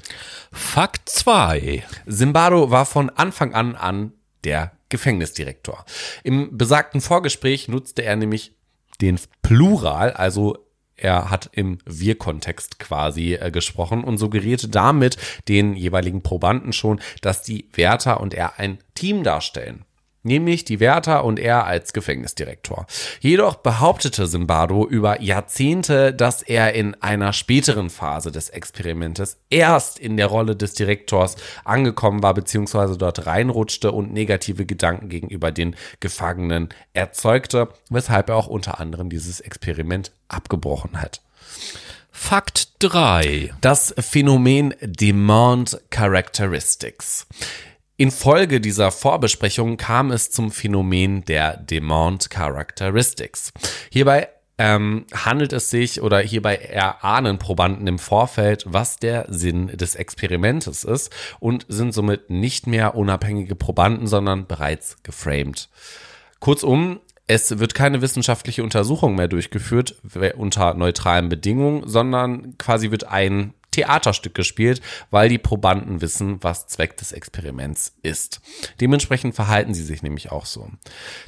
[0.52, 1.84] Fakt 2.
[2.08, 4.14] Zimbardo war von Anfang an an
[4.44, 5.86] der Gefängnisdirektor.
[6.24, 8.54] Im besagten Vorgespräch nutzte er nämlich
[9.02, 10.58] den Plural, also
[11.02, 17.42] er hat im Wir-Kontext quasi äh, gesprochen und suggerierte damit den jeweiligen Probanden schon, dass
[17.42, 19.86] die Wärter und er ein Team darstellen
[20.24, 22.86] nämlich die Wärter und er als Gefängnisdirektor.
[23.20, 30.18] Jedoch behauptete Simbardo über Jahrzehnte, dass er in einer späteren Phase des Experimentes erst in
[30.18, 36.70] der Rolle des Direktors angekommen war, beziehungsweise dort reinrutschte und negative Gedanken gegenüber den Gefangenen
[36.94, 41.22] erzeugte, weshalb er auch unter anderem dieses Experiment abgebrochen hat.
[42.12, 43.54] Fakt 3.
[43.62, 47.26] Das Phänomen Demand Characteristics.
[48.02, 53.54] Infolge dieser Vorbesprechung kam es zum Phänomen der Demand Characteristics.
[53.92, 54.28] Hierbei
[54.58, 60.84] ähm, handelt es sich oder hierbei erahnen Probanden im Vorfeld, was der Sinn des Experimentes
[60.84, 65.70] ist und sind somit nicht mehr unabhängige Probanden, sondern bereits geframed.
[66.40, 70.02] Kurzum, es wird keine wissenschaftliche Untersuchung mehr durchgeführt
[70.38, 76.98] unter neutralen Bedingungen, sondern quasi wird ein Theaterstück gespielt, weil die Probanden wissen, was Zweck
[76.98, 78.42] des Experiments ist.
[78.80, 80.70] Dementsprechend verhalten sie sich nämlich auch so.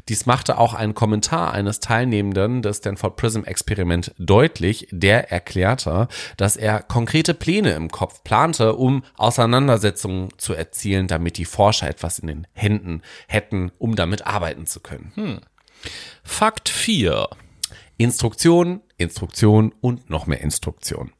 [0.09, 6.57] Dies machte auch ein Kommentar eines Teilnehmenden des Stanford Prism Experiment deutlich, der erklärte, dass
[6.57, 12.27] er konkrete Pläne im Kopf plante, um Auseinandersetzungen zu erzielen, damit die Forscher etwas in
[12.27, 15.11] den Händen hätten, um damit arbeiten zu können.
[15.15, 15.39] Hm.
[16.23, 17.27] Fakt 4.
[17.97, 21.11] Instruktion, Instruktion und noch mehr Instruktion.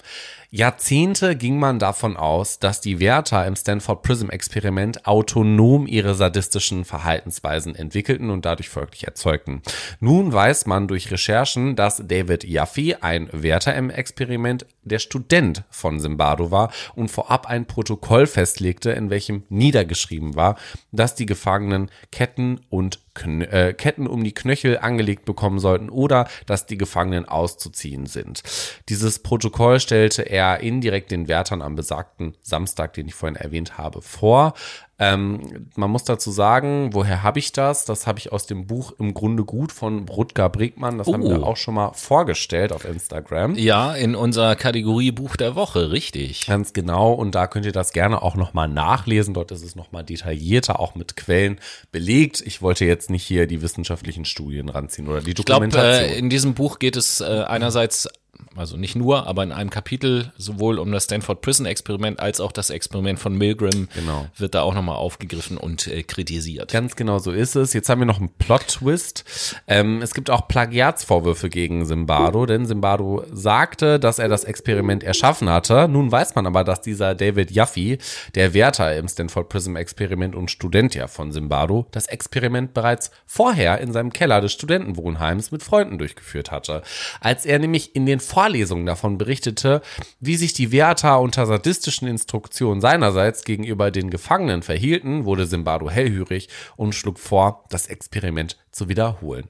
[0.56, 6.86] Jahrzehnte ging man davon aus, dass die Wärter im Stanford Prism Experiment autonom ihre sadistischen
[6.86, 9.64] Verhaltensweisen entwickelten und dadurch folglich erzeugten.
[9.99, 15.99] Nun weiß man durch Recherchen, dass David Yaffe, ein Wärter im Experiment, der Student von
[15.99, 20.58] Zimbardo war und vorab ein Protokoll festlegte, in welchem niedergeschrieben war,
[20.91, 26.28] dass die Gefangenen Ketten und Kn äh, Ketten um die Knöchel angelegt bekommen sollten oder
[26.47, 28.41] dass die Gefangenen auszuziehen sind.
[28.89, 33.78] Dieses Protokoll stellte er er indirekt den Wärtern am besagten Samstag, den ich vorhin erwähnt
[33.78, 34.54] habe, vor.
[35.00, 37.84] Ähm, man muss dazu sagen, woher habe ich das?
[37.84, 40.98] Das habe ich aus dem Buch Im Grunde gut von Rutger Bregmann.
[40.98, 41.14] Das oh.
[41.14, 41.46] haben wir oh.
[41.46, 43.56] auch schon mal vorgestellt auf Instagram.
[43.56, 46.46] Ja, in unserer Kategorie Buch der Woche, richtig.
[46.46, 47.12] Ganz genau.
[47.12, 49.34] Und da könnt ihr das gerne auch nochmal nachlesen.
[49.34, 51.60] Dort ist es nochmal detaillierter, auch mit Quellen
[51.91, 52.41] belegt.
[52.46, 55.96] Ich wollte jetzt nicht hier die wissenschaftlichen Studien ranziehen oder die Dokumentation.
[55.96, 58.08] Ich glaube, äh, in diesem Buch geht es äh, einerseits
[58.56, 62.52] also nicht nur, aber in einem Kapitel sowohl um das Stanford Prison Experiment als auch
[62.52, 64.28] das Experiment von Milgram genau.
[64.38, 66.72] wird da auch nochmal aufgegriffen und äh, kritisiert.
[66.72, 67.74] Ganz genau so ist es.
[67.74, 69.26] Jetzt haben wir noch einen Plot-Twist.
[69.68, 75.50] Ähm, es gibt auch Plagiatsvorwürfe gegen Simbardo, denn Simbardo sagte, dass er das Experiment erschaffen
[75.50, 75.88] hatte.
[75.88, 77.98] Nun weiß man aber, dass dieser David Yaffe,
[78.36, 83.80] der Wärter im Stanford Prism Experiment und Student ja von Simbardo, das Experiment bereits vorher
[83.80, 86.82] in seinem Keller des Studentenwohnheims mit Freunden durchgeführt hatte.
[87.20, 89.81] Als er nämlich in den Vorlesungen davon berichtete,
[90.19, 96.49] wie sich die Wärter unter sadistischen Instruktionen seinerseits gegenüber den Gefangenen verhielten, wurde Simbardo hellhörig
[96.75, 99.49] und schlug vor, das Experiment zu wiederholen.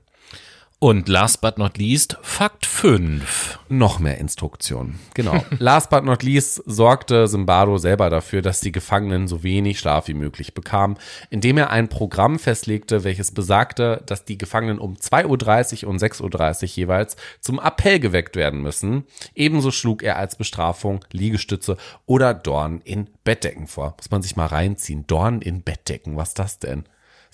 [0.84, 3.58] Und last but not least, Fakt 5.
[3.70, 5.00] Noch mehr Instruktionen.
[5.14, 5.42] Genau.
[5.60, 10.14] last but not least sorgte Zimbardo selber dafür, dass die Gefangenen so wenig Schlaf wie
[10.14, 10.98] möglich bekamen,
[11.30, 16.64] indem er ein Programm festlegte, welches besagte, dass die Gefangenen um 2.30 Uhr und 6.30
[16.64, 19.06] Uhr jeweils zum Appell geweckt werden müssen.
[19.36, 23.94] Ebenso schlug er als Bestrafung Liegestütze oder Dorn in Bettdecken vor.
[23.96, 25.08] Muss man sich mal reinziehen.
[25.08, 26.84] Dorn in Bettdecken, was ist das denn?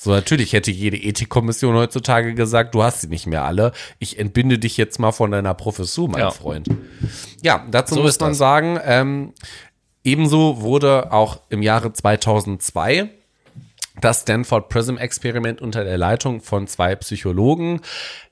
[0.01, 3.73] So, natürlich hätte jede Ethikkommission heutzutage gesagt, du hast sie nicht mehr alle.
[3.99, 6.31] Ich entbinde dich jetzt mal von deiner Professur, mein ja.
[6.31, 6.69] Freund.
[7.41, 8.37] Ja, dazu so muss man das.
[8.37, 9.33] sagen, ähm,
[10.05, 13.09] ebenso wurde auch im Jahre 2002
[14.01, 17.81] das Stanford Prism Experiment unter der Leitung von zwei Psychologen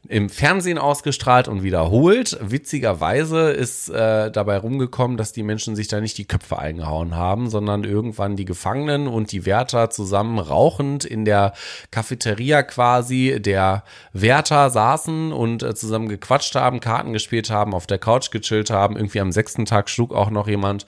[0.08, 2.38] im Fernsehen ausgestrahlt und wiederholt.
[2.42, 7.50] Witzigerweise ist äh, dabei rumgekommen, dass die Menschen sich da nicht die Köpfe eingehauen haben,
[7.50, 11.54] sondern irgendwann die Gefangenen und die Wärter zusammen rauchend in der
[11.92, 17.98] Cafeteria quasi der Wärter saßen und äh, zusammen gequatscht haben, Karten gespielt haben, auf der
[18.00, 18.96] Couch gechillt haben.
[18.96, 20.86] Irgendwie am sechsten Tag schlug auch noch jemand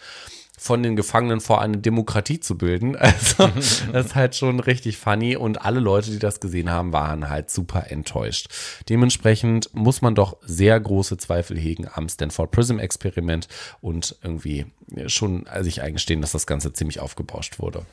[0.59, 2.97] von den Gefangenen vor, eine Demokratie zu bilden.
[3.19, 3.49] Also
[3.91, 7.49] das ist halt schon richtig funny und alle Leute, die das gesehen haben, waren halt
[7.49, 8.47] super enttäuscht.
[8.87, 13.47] Dementsprechend muss man doch sehr große Zweifel hegen am Stanford Prism Experiment
[13.81, 14.65] und irgendwie
[15.07, 17.85] schon sich eingestehen, dass das Ganze ziemlich aufgebauscht wurde.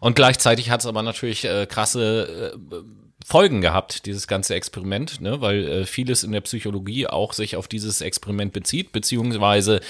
[0.00, 2.76] Und gleichzeitig hat es aber natürlich äh, krasse äh,
[3.30, 5.40] Folgen gehabt, dieses ganze Experiment, ne?
[5.40, 9.80] weil äh, vieles in der Psychologie auch sich auf dieses Experiment bezieht, beziehungsweise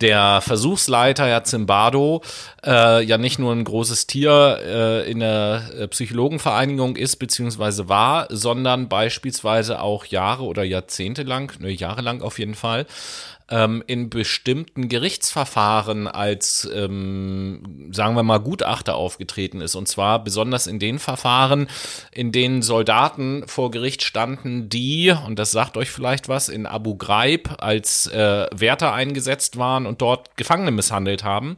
[0.00, 2.22] der Versuchsleiter, Herr Zimbardo,
[2.64, 8.28] äh, ja nicht nur ein großes Tier äh, in der äh, Psychologenvereinigung ist, beziehungsweise war,
[8.30, 12.86] sondern beispielsweise auch Jahre oder Jahrzehnte lang, ne, jahrelang auf jeden Fall,
[13.48, 19.74] ähm, in bestimmten Gerichtsverfahren als, ähm, sagen wir mal, Gutachter aufgetreten ist.
[19.74, 21.68] Und zwar besonders in den Verfahren,
[22.10, 26.96] in denen Soldaten vor Gericht standen, die, und das sagt euch vielleicht was, in Abu
[26.96, 31.56] Ghraib als äh, Wärter eingesetzt waren und dort Gefangene misshandelt haben.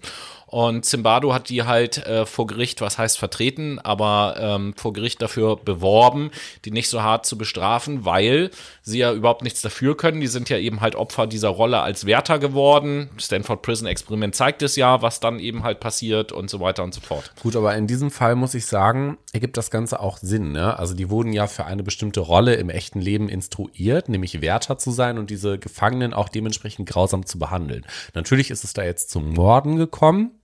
[0.49, 5.21] Und Zimbardo hat die halt äh, vor Gericht, was heißt vertreten, aber ähm, vor Gericht
[5.21, 6.31] dafür beworben,
[6.65, 8.51] die nicht so hart zu bestrafen, weil
[8.83, 10.23] sie ja überhaupt nichts dafür können.
[10.23, 13.11] Die sind ja eben halt Opfer dieser Rolle als Wärter geworden.
[13.19, 16.95] Stanford Prison Experiment zeigt es ja, was dann eben halt passiert und so weiter und
[16.95, 17.31] so fort.
[17.43, 20.53] Gut, aber in diesem Fall muss ich sagen, ergibt das Ganze auch Sinn.
[20.53, 20.79] Ne?
[20.79, 24.93] Also die wurden ja für eine bestimmte Rolle im echten Leben instruiert, nämlich Wärter zu
[24.93, 27.85] sein und diese Gefangenen auch dementsprechend grausam zu behandeln.
[28.15, 30.38] Natürlich ist es da jetzt zum Morden gekommen.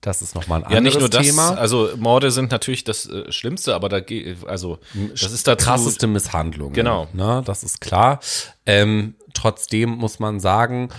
[0.00, 1.54] Das ist nochmal ein anderes Ja, nicht nur das, Thema.
[1.54, 4.78] also Morde sind natürlich das äh, Schlimmste, aber da geht, also
[5.12, 6.72] das ist dazu, krasseste Misshandlung.
[6.72, 7.08] Genau.
[7.12, 8.20] Ne, das ist klar.
[8.64, 10.90] Ähm, trotzdem muss man sagen,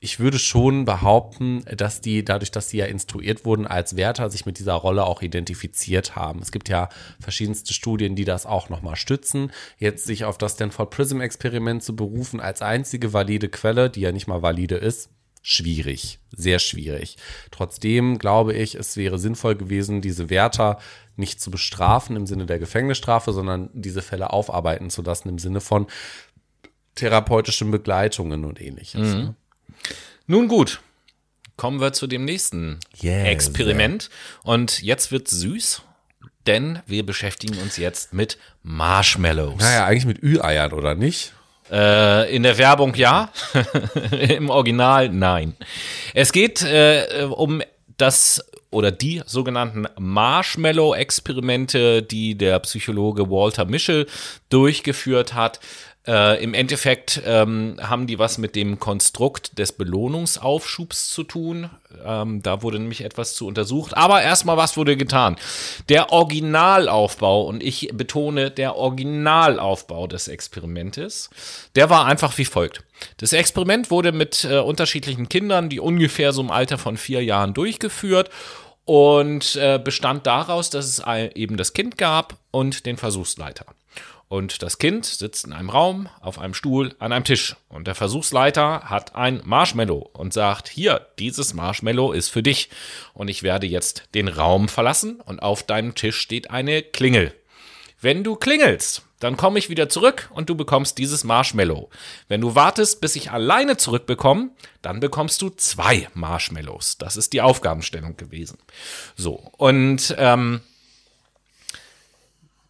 [0.00, 4.44] ich würde schon behaupten, dass die, dadurch, dass sie ja instruiert wurden als Wärter, sich
[4.44, 6.40] mit dieser Rolle auch identifiziert haben.
[6.40, 9.52] Es gibt ja verschiedenste Studien, die das auch nochmal stützen.
[9.78, 14.12] Jetzt sich auf das Stanford Prism Experiment zu berufen als einzige valide Quelle, die ja
[14.12, 15.08] nicht mal valide ist,
[15.48, 17.16] schwierig, sehr schwierig.
[17.52, 20.80] Trotzdem glaube ich, es wäre sinnvoll gewesen, diese Wärter
[21.14, 25.60] nicht zu bestrafen im Sinne der Gefängnisstrafe, sondern diese Fälle aufarbeiten zu lassen im Sinne
[25.60, 25.86] von
[26.96, 29.14] therapeutischen Begleitungen und ähnliches.
[29.14, 29.34] Mhm.
[30.26, 30.80] Nun gut,
[31.56, 33.28] kommen wir zu dem nächsten Yes.
[33.28, 34.10] Experiment.
[34.42, 35.82] Und jetzt wird süß,
[36.48, 39.60] denn wir beschäftigen uns jetzt mit Marshmallows.
[39.60, 41.34] Naja, eigentlich mit Ü-Eiern, oder nicht?
[41.70, 43.30] Äh, in der Werbung ja,
[44.28, 45.56] im Original nein.
[46.14, 47.62] Es geht äh, um
[47.96, 54.06] das oder die sogenannten Marshmallow-Experimente, die der Psychologe Walter Mischel
[54.48, 55.60] durchgeführt hat.
[56.06, 61.68] Äh, Im Endeffekt ähm, haben die was mit dem Konstrukt des Belohnungsaufschubs zu tun.
[62.04, 63.96] Ähm, da wurde nämlich etwas zu untersucht.
[63.96, 65.36] Aber erstmal, was wurde getan?
[65.88, 71.28] Der Originalaufbau, und ich betone der Originalaufbau des Experimentes,
[71.74, 72.84] der war einfach wie folgt.
[73.16, 77.52] Das Experiment wurde mit äh, unterschiedlichen Kindern, die ungefähr so im Alter von vier Jahren
[77.52, 78.30] durchgeführt
[78.84, 81.02] und äh, bestand daraus, dass es
[81.34, 83.66] eben das Kind gab und den Versuchsleiter.
[84.28, 87.54] Und das Kind sitzt in einem Raum, auf einem Stuhl, an einem Tisch.
[87.68, 92.68] Und der Versuchsleiter hat ein Marshmallow und sagt, hier, dieses Marshmallow ist für dich.
[93.14, 97.34] Und ich werde jetzt den Raum verlassen und auf deinem Tisch steht eine Klingel.
[98.00, 101.88] Wenn du klingelst, dann komme ich wieder zurück und du bekommst dieses Marshmallow.
[102.28, 104.50] Wenn du wartest, bis ich alleine zurückbekomme,
[104.82, 106.98] dann bekommst du zwei Marshmallows.
[106.98, 108.58] Das ist die Aufgabenstellung gewesen.
[109.16, 110.60] So, und ähm,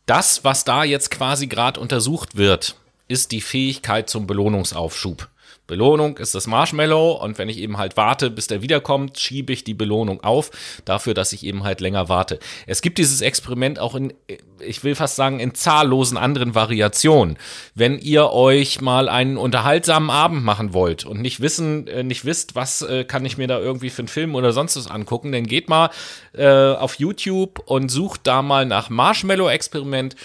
[0.06, 2.76] das, was da jetzt quasi gerade untersucht wird,
[3.08, 5.28] ist die Fähigkeit zum Belohnungsaufschub.
[5.66, 9.64] Belohnung ist das Marshmallow und wenn ich eben halt warte, bis der wiederkommt, schiebe ich
[9.64, 10.50] die Belohnung auf,
[10.84, 12.38] dafür, dass ich eben halt länger warte.
[12.66, 14.14] Es gibt dieses Experiment auch in,
[14.60, 17.36] ich will fast sagen, in zahllosen anderen Variationen.
[17.74, 22.54] Wenn ihr euch mal einen unterhaltsamen Abend machen wollt und nicht wissen, äh, nicht wisst,
[22.54, 25.46] was äh, kann ich mir da irgendwie für einen Film oder sonst was angucken, dann
[25.46, 25.90] geht mal
[26.32, 30.16] äh, auf YouTube und sucht da mal nach Marshmallow-Experiment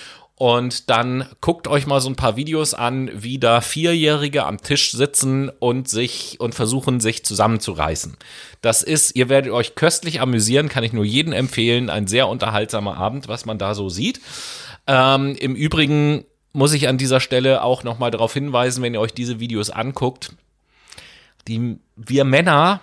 [0.41, 4.91] und dann guckt euch mal so ein paar Videos an, wie da Vierjährige am Tisch
[4.91, 8.17] sitzen und sich und versuchen, sich zusammenzureißen.
[8.59, 11.91] Das ist, ihr werdet euch köstlich amüsieren, kann ich nur jedem empfehlen.
[11.91, 14.19] Ein sehr unterhaltsamer Abend, was man da so sieht.
[14.87, 19.13] Ähm, Im Übrigen muss ich an dieser Stelle auch nochmal darauf hinweisen, wenn ihr euch
[19.13, 20.33] diese Videos anguckt,
[21.47, 22.81] die, wir Männer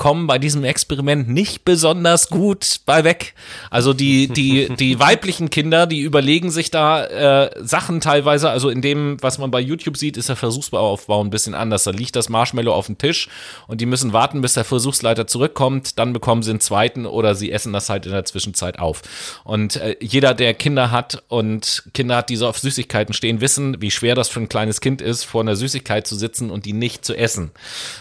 [0.00, 3.34] kommen bei diesem Experiment nicht besonders gut bei weg.
[3.68, 8.80] Also die, die, die weiblichen Kinder, die überlegen sich da äh, Sachen teilweise, also in
[8.80, 11.84] dem, was man bei YouTube sieht, ist der Versuchsaufbau ein bisschen anders.
[11.84, 13.28] Da liegt das Marshmallow auf dem Tisch
[13.66, 17.52] und die müssen warten, bis der Versuchsleiter zurückkommt, dann bekommen sie einen zweiten oder sie
[17.52, 19.02] essen das halt in der Zwischenzeit auf.
[19.44, 23.82] Und äh, jeder, der Kinder hat und Kinder hat, die so auf Süßigkeiten stehen, wissen,
[23.82, 26.72] wie schwer das für ein kleines Kind ist, vor einer Süßigkeit zu sitzen und die
[26.72, 27.50] nicht zu essen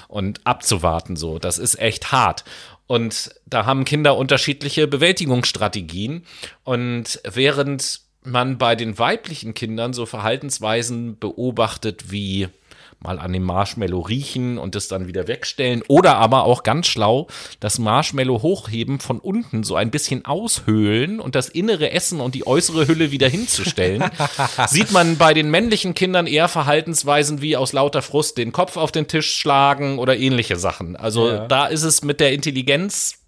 [0.09, 1.39] und abzuwarten so.
[1.39, 2.43] Das ist echt hart.
[2.87, 6.25] Und da haben Kinder unterschiedliche Bewältigungsstrategien.
[6.63, 12.49] Und während man bei den weiblichen Kindern so Verhaltensweisen beobachtet wie
[13.01, 15.83] mal an dem Marshmallow riechen und es dann wieder wegstellen.
[15.87, 17.27] Oder aber auch ganz schlau,
[17.59, 22.45] das Marshmallow hochheben, von unten so ein bisschen aushöhlen und das innere Essen und die
[22.45, 24.03] äußere Hülle wieder hinzustellen.
[24.67, 28.91] Sieht man bei den männlichen Kindern eher Verhaltensweisen wie aus lauter Frust den Kopf auf
[28.91, 30.95] den Tisch schlagen oder ähnliche Sachen.
[30.95, 31.47] Also ja.
[31.47, 33.18] da ist es mit der Intelligenz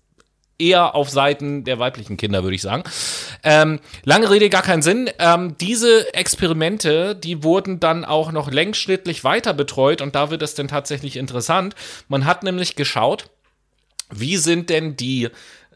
[0.62, 2.84] eher auf Seiten der weiblichen Kinder, würde ich sagen.
[3.43, 5.09] Ähm, lange Rede, gar keinen Sinn.
[5.20, 10.55] Ähm, diese Experimente, die wurden dann auch noch längsschnittlich weiter betreut und da wird es
[10.55, 11.76] dann tatsächlich interessant.
[12.07, 13.26] Man hat nämlich geschaut,
[14.12, 15.30] wie sind denn die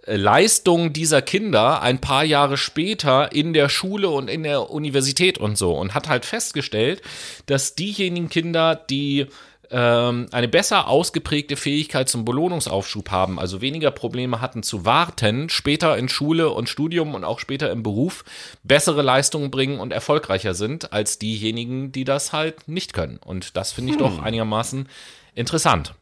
[0.06, 5.38] äh, Leistungen dieser Kinder ein paar Jahre später in der Schule und in der Universität
[5.38, 7.02] und so und hat halt festgestellt,
[7.48, 9.28] dass diejenigen Kinder, die
[9.72, 15.98] ähm, eine besser ausgeprägte Fähigkeit zum Belohnungsaufschub haben, also weniger Probleme hatten zu warten, später
[15.98, 18.24] in Schule und Studium und auch später im Beruf
[18.64, 23.18] bessere Leistungen bringen und erfolgreicher sind als diejenigen, die das halt nicht können.
[23.18, 24.06] Und das finde ich hm.
[24.06, 24.88] doch einigermaßen
[25.34, 25.94] interessant.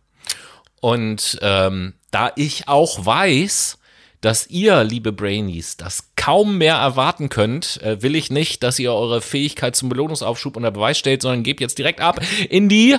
[0.80, 3.78] Und ähm, da ich auch weiß,
[4.24, 8.94] dass ihr, liebe Brainies, das kaum mehr erwarten könnt, äh, will ich nicht, dass ihr
[8.94, 12.98] eure Fähigkeit zum Belohnungsaufschub unter Beweis stellt, sondern gebt jetzt direkt ab in die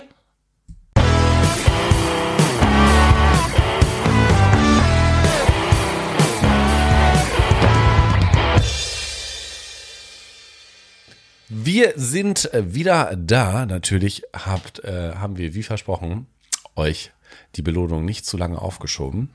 [11.57, 13.65] Wir sind äh, wieder da.
[13.65, 16.27] Natürlich habt, äh, haben wir, wie versprochen,
[16.75, 17.13] euch
[17.55, 19.31] die Belohnung nicht zu lange aufgeschoben.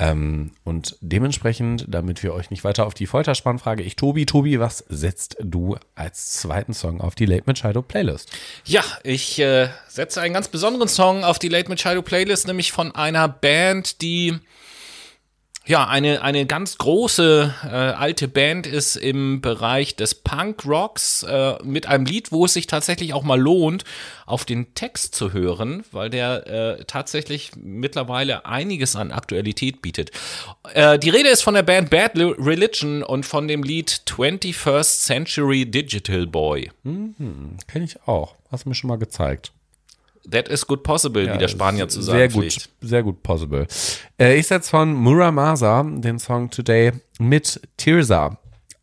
[0.00, 4.26] Ähm, und dementsprechend, damit wir euch nicht weiter auf die Folter spannen, frage ich Tobi,
[4.26, 8.32] Tobi, was setzt du als zweiten Song auf die Late Machado Playlist?
[8.64, 12.92] Ja, ich äh, setze einen ganz besonderen Song auf die Late Machado Playlist, nämlich von
[12.96, 14.40] einer Band, die
[15.68, 21.86] ja, eine, eine ganz große äh, alte Band ist im Bereich des Punk-Rocks äh, mit
[21.86, 23.84] einem Lied, wo es sich tatsächlich auch mal lohnt,
[24.24, 30.10] auf den Text zu hören, weil der äh, tatsächlich mittlerweile einiges an Aktualität bietet.
[30.72, 35.66] Äh, die Rede ist von der Band Bad Religion und von dem Lied 21st Century
[35.66, 36.70] Digital Boy.
[36.82, 38.36] Mhm, Kenne ich auch.
[38.50, 39.52] Hast du mir schon mal gezeigt.
[40.30, 43.66] That is good possible, ja, wie der Spanier zu sagen Sehr gut, sehr gut possible.
[44.18, 48.38] Äh, ich setze von Muramasa den Song Today mit Tirza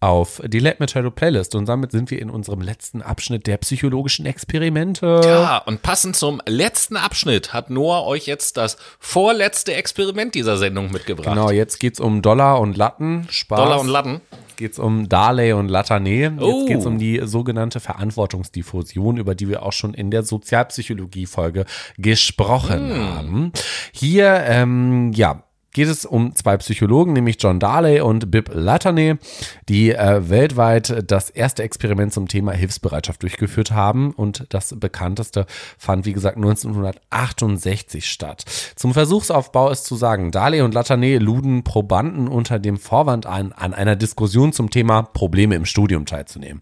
[0.05, 3.57] auf die Let Me Shadow Playlist und damit sind wir in unserem letzten Abschnitt der
[3.57, 5.21] psychologischen Experimente.
[5.25, 10.91] Ja, und passend zum letzten Abschnitt hat Noah euch jetzt das vorletzte Experiment dieser Sendung
[10.91, 11.35] mitgebracht.
[11.35, 13.27] Genau, jetzt geht's um Dollar und Latten.
[13.29, 13.59] Spaß.
[13.59, 14.21] Dollar und Latten
[14.55, 16.33] geht es um Darley und Latané.
[16.33, 16.65] Jetzt oh.
[16.65, 21.65] geht es um die sogenannte Verantwortungsdiffusion, über die wir auch schon in der Sozialpsychologie-Folge
[21.97, 23.15] gesprochen mm.
[23.15, 23.51] haben.
[23.91, 25.43] Hier, ähm, ja,
[25.75, 29.19] geht es um zwei Psychologen, nämlich John Darley und Bib Latane,
[29.67, 34.13] die äh, weltweit das erste Experiment zum Thema Hilfsbereitschaft durchgeführt haben.
[34.13, 35.45] Und das bekannteste
[35.77, 38.45] fand, wie gesagt, 1968 statt.
[38.77, 43.73] Zum Versuchsaufbau ist zu sagen, Darley und Latane luden Probanden unter dem Vorwand ein, an
[43.73, 46.61] einer Diskussion zum Thema Probleme im Studium teilzunehmen.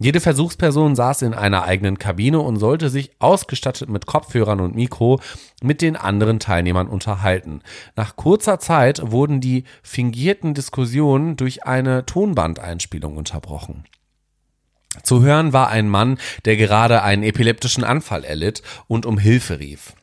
[0.00, 5.20] Jede Versuchsperson saß in einer eigenen Kabine und sollte sich ausgestattet mit Kopfhörern und Mikro
[5.62, 7.62] mit den anderen Teilnehmern unterhalten.
[7.96, 13.84] Nach kurzer Zeit wurden die fingierten Diskussionen durch eine Tonbandeinspielung unterbrochen.
[15.02, 19.94] Zu hören war ein Mann, der gerade einen epileptischen Anfall erlitt und um Hilfe rief.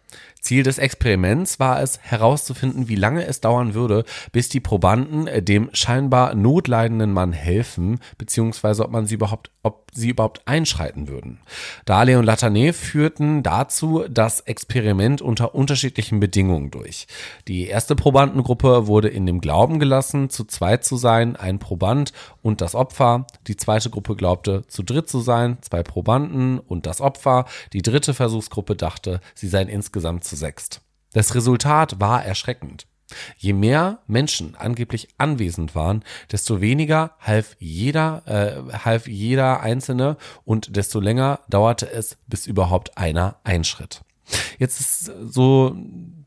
[0.45, 5.71] Ziel des Experiments war es, herauszufinden, wie lange es dauern würde, bis die Probanden dem
[5.73, 11.39] scheinbar notleidenden Mann helfen, beziehungsweise ob man sie überhaupt ob sie überhaupt einschreiten würden.
[11.85, 17.07] Dahle und Latané führten dazu das Experiment unter unterschiedlichen Bedingungen durch.
[17.47, 22.61] Die erste Probandengruppe wurde in dem Glauben gelassen, zu zweit zu sein, ein Proband und
[22.61, 23.25] das Opfer.
[23.47, 27.45] Die zweite Gruppe glaubte, zu dritt zu sein, zwei Probanden und das Opfer.
[27.73, 30.81] Die dritte Versuchsgruppe dachte, sie seien insgesamt zu sechst.
[31.13, 32.87] Das Resultat war erschreckend.
[33.37, 40.75] Je mehr Menschen angeblich anwesend waren, desto weniger half jeder, äh, half jeder Einzelne und
[40.75, 44.01] desto länger dauerte es, bis überhaupt einer einschritt.
[44.57, 45.75] Jetzt ist so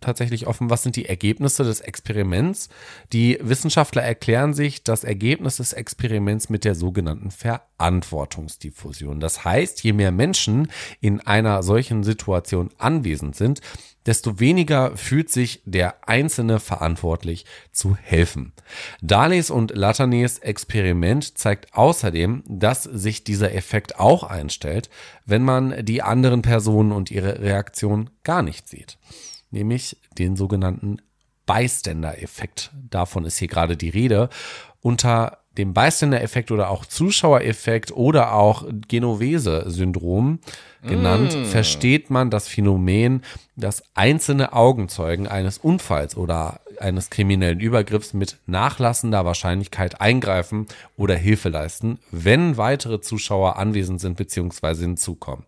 [0.01, 2.69] tatsächlich offen, was sind die Ergebnisse des Experiments.
[3.13, 9.19] Die Wissenschaftler erklären sich das Ergebnis des Experiments mit der sogenannten Verantwortungsdiffusion.
[9.19, 10.71] Das heißt, je mehr Menschen
[11.01, 13.61] in einer solchen Situation anwesend sind,
[14.09, 18.55] desto weniger fühlt sich der Einzelne verantwortlich zu helfen.
[19.03, 24.89] Danes und Latanes Experiment zeigt außerdem, dass sich dieser Effekt auch einstellt,
[25.27, 28.97] wenn man die anderen Personen und ihre Reaktion gar nicht sieht.
[29.51, 31.03] Nämlich den sogenannten
[31.45, 32.71] Bystander-Effekt.
[32.89, 34.31] Davon ist hier gerade die Rede.
[34.81, 40.39] Unter dem Bystander-Effekt oder auch Zuschauereffekt oder auch Genovese-Syndrom
[40.83, 41.45] genannt, mm.
[41.47, 43.23] versteht man das Phänomen,
[43.57, 51.49] dass einzelne Augenzeugen eines Unfalls oder eines kriminellen Übergriffs mit nachlassender Wahrscheinlichkeit eingreifen oder Hilfe
[51.49, 54.77] leisten, wenn weitere Zuschauer anwesend sind bzw.
[54.77, 55.45] hinzukommen.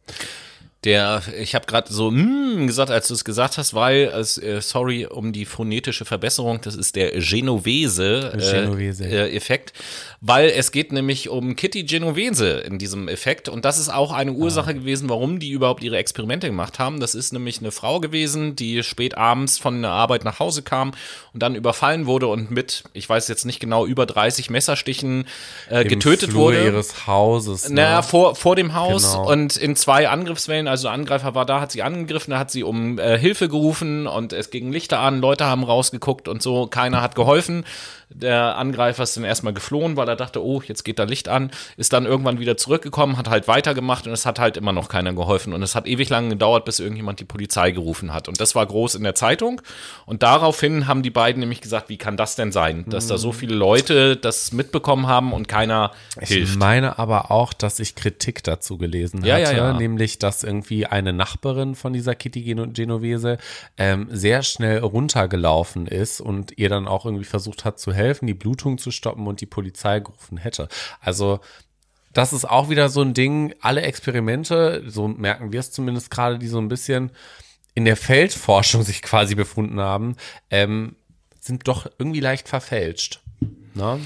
[0.84, 4.24] Der, ich habe gerade so mm, gesagt, als du es gesagt hast, weil, äh,
[4.62, 9.76] sorry um die phonetische Verbesserung, das ist der Genovese-Effekt, äh, äh,
[10.22, 14.32] weil es geht nämlich um Kitty Genovese in diesem Effekt und das ist auch eine
[14.32, 14.72] Ursache ah.
[14.72, 16.98] gewesen, warum die überhaupt ihre Experimente gemacht haben.
[16.98, 20.92] Das ist nämlich eine Frau gewesen, die spät abends von der Arbeit nach Hause kam
[21.34, 25.26] und dann überfallen wurde und mit, ich weiß jetzt nicht genau, über 30 Messerstichen
[25.68, 26.64] äh, getötet Flur wurde.
[26.64, 27.68] ihres Hauses.
[27.68, 27.74] Ne?
[27.76, 29.30] Naja, vor, vor dem Haus genau.
[29.30, 32.98] und in zwei Angriffswellen also Angreifer war da, hat sie angegriffen, da hat sie um
[32.98, 37.14] äh, Hilfe gerufen und es ging Lichter an, Leute haben rausgeguckt und so, keiner hat
[37.14, 37.64] geholfen.
[38.12, 41.52] Der Angreifer ist dann erstmal geflohen, weil er dachte, oh, jetzt geht da Licht an,
[41.76, 45.12] ist dann irgendwann wieder zurückgekommen, hat halt weitergemacht und es hat halt immer noch keiner
[45.12, 45.52] geholfen.
[45.52, 48.26] Und es hat ewig lang gedauert, bis irgendjemand die Polizei gerufen hat.
[48.26, 49.62] Und das war groß in der Zeitung.
[50.06, 53.30] Und daraufhin haben die beiden nämlich gesagt, wie kann das denn sein, dass da so
[53.30, 56.52] viele Leute das mitbekommen haben und keiner ich hilft.
[56.54, 59.72] Ich meine aber auch, dass ich Kritik dazu gelesen ja, hatte, ja, ja.
[59.72, 63.38] nämlich, dass irgendwie eine Nachbarin von dieser Kitty Genovese
[63.76, 68.26] ähm, sehr schnell runtergelaufen ist und ihr dann auch irgendwie versucht hat zu helfen helfen,
[68.26, 70.68] die Blutung zu stoppen und die Polizei gerufen hätte.
[71.00, 71.40] Also
[72.12, 76.38] das ist auch wieder so ein Ding, alle Experimente, so merken wir es zumindest gerade,
[76.38, 77.12] die so ein bisschen
[77.74, 80.16] in der Feldforschung sich quasi befunden haben,
[80.50, 80.96] ähm,
[81.40, 83.20] sind doch irgendwie leicht verfälscht.
[83.74, 84.00] Ne?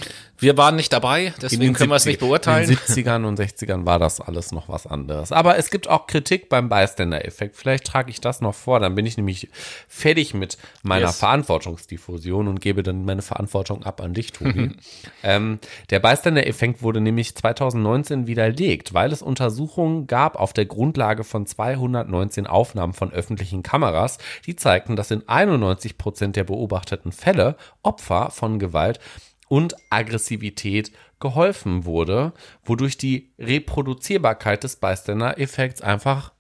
[0.45, 2.69] Wir waren nicht dabei, deswegen können wir es nicht beurteilen.
[2.69, 5.33] In den 70ern und 60ern war das alles noch was anderes.
[5.33, 7.57] Aber es gibt auch Kritik beim Bystander-Effekt.
[7.57, 9.49] Vielleicht trage ich das noch vor, dann bin ich nämlich
[9.89, 11.17] fertig mit meiner yes.
[11.17, 14.73] Verantwortungsdiffusion und gebe dann meine Verantwortung ab an dich, Tobi.
[15.23, 21.47] ähm, der Bystander-Effekt wurde nämlich 2019 widerlegt, weil es Untersuchungen gab auf der Grundlage von
[21.47, 28.31] 219 Aufnahmen von öffentlichen Kameras, die zeigten, dass in 91 Prozent der beobachteten Fälle Opfer
[28.31, 29.01] von Gewalt
[29.49, 32.33] und Aggressivität geholfen wurde,
[32.65, 36.33] wodurch die Reproduzierbarkeit des Bystander-Effekts einfach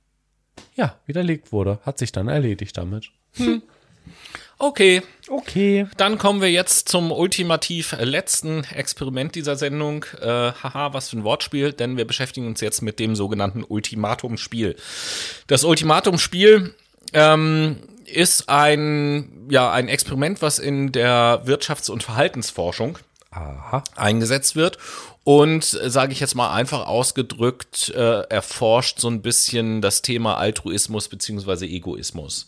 [0.74, 1.78] ja, widerlegt wurde.
[1.84, 3.10] Hat sich dann erledigt damit.
[3.34, 3.62] Hm.
[4.58, 5.02] Okay.
[5.28, 5.86] Okay.
[5.96, 10.04] Dann kommen wir jetzt zum ultimativ letzten Experiment dieser Sendung.
[10.20, 14.76] Äh, haha, was für ein Wortspiel, denn wir beschäftigen uns jetzt mit dem sogenannten Ultimatumspiel.
[15.46, 16.74] Das Ultimatumspiel
[17.12, 22.98] ähm, ist ein, ja, ein Experiment, was in der Wirtschafts- und Verhaltensforschung
[23.30, 23.82] Aha.
[23.96, 24.78] eingesetzt wird.
[25.24, 31.08] Und sage ich jetzt mal einfach ausgedrückt, äh, erforscht so ein bisschen das Thema Altruismus
[31.08, 32.46] beziehungsweise Egoismus.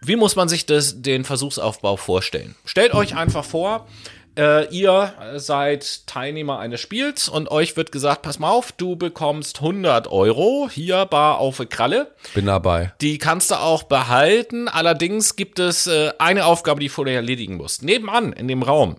[0.00, 2.54] Wie muss man sich das, den Versuchsaufbau vorstellen?
[2.64, 3.88] Stellt euch einfach vor,
[4.36, 9.60] äh, ihr seid Teilnehmer eines Spiels und euch wird gesagt, pass mal auf, du bekommst
[9.60, 12.12] 100 Euro hier bar auf Kralle.
[12.34, 12.92] Bin dabei.
[13.00, 14.68] Die kannst du auch behalten.
[14.68, 17.82] Allerdings gibt es äh, eine Aufgabe, die du vorher erledigen musst.
[17.82, 18.96] Nebenan in dem Raum,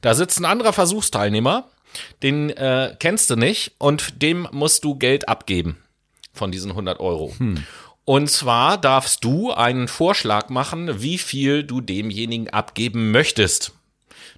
[0.00, 1.68] da sitzt ein anderer Versuchsteilnehmer,
[2.22, 5.78] den äh, kennst du nicht und dem musst du Geld abgeben
[6.32, 7.34] von diesen 100 Euro.
[7.36, 7.64] Hm.
[8.04, 13.72] Und zwar darfst du einen Vorschlag machen, wie viel du demjenigen abgeben möchtest.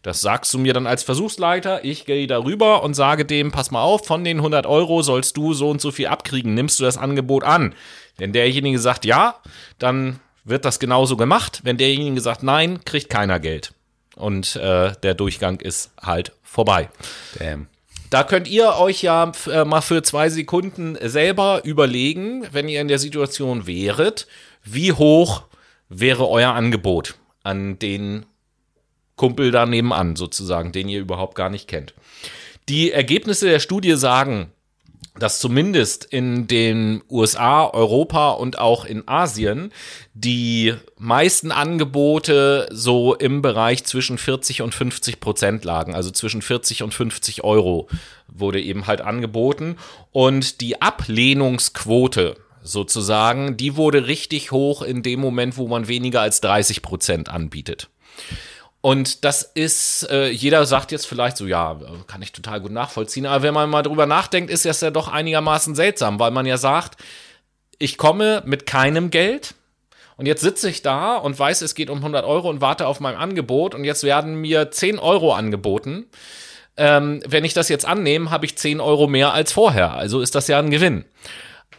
[0.03, 1.84] Das sagst du mir dann als Versuchsleiter.
[1.84, 5.55] Ich gehe darüber und sage dem, pass mal auf, von den 100 Euro sollst du
[5.55, 6.55] so und so viel abkriegen.
[6.55, 7.74] Nimmst du das Angebot an?
[8.18, 9.36] Wenn derjenige sagt ja,
[9.78, 11.61] dann wird das genauso gemacht.
[11.62, 13.72] Wenn derjenige sagt nein, kriegt keiner Geld.
[14.16, 16.90] Und äh, der Durchgang ist halt vorbei.
[17.38, 17.68] Damn.
[18.11, 22.88] Da könnt ihr euch ja äh, mal für zwei Sekunden selber überlegen, wenn ihr in
[22.88, 24.26] der Situation wäret,
[24.64, 25.44] wie hoch
[25.88, 28.26] wäre euer Angebot an den
[29.16, 31.94] Kumpel da nebenan sozusagen, den ihr überhaupt gar nicht kennt.
[32.68, 34.52] Die Ergebnisse der Studie sagen,
[35.18, 39.72] dass zumindest in den USA, Europa und auch in Asien
[40.14, 45.94] die meisten Angebote so im Bereich zwischen 40 und 50 Prozent lagen.
[45.94, 47.88] Also zwischen 40 und 50 Euro
[48.26, 49.76] wurde eben halt angeboten.
[50.12, 56.40] Und die Ablehnungsquote sozusagen, die wurde richtig hoch in dem Moment, wo man weniger als
[56.40, 57.90] 30 Prozent anbietet.
[58.82, 63.26] Und das ist, äh, jeder sagt jetzt vielleicht so, ja, kann ich total gut nachvollziehen.
[63.26, 66.56] Aber wenn man mal drüber nachdenkt, ist das ja doch einigermaßen seltsam, weil man ja
[66.58, 67.00] sagt,
[67.78, 69.54] ich komme mit keinem Geld.
[70.16, 72.98] Und jetzt sitze ich da und weiß, es geht um 100 Euro und warte auf
[72.98, 73.76] mein Angebot.
[73.76, 76.06] Und jetzt werden mir 10 Euro angeboten.
[76.76, 79.92] Ähm, wenn ich das jetzt annehme, habe ich 10 Euro mehr als vorher.
[79.92, 81.04] Also ist das ja ein Gewinn.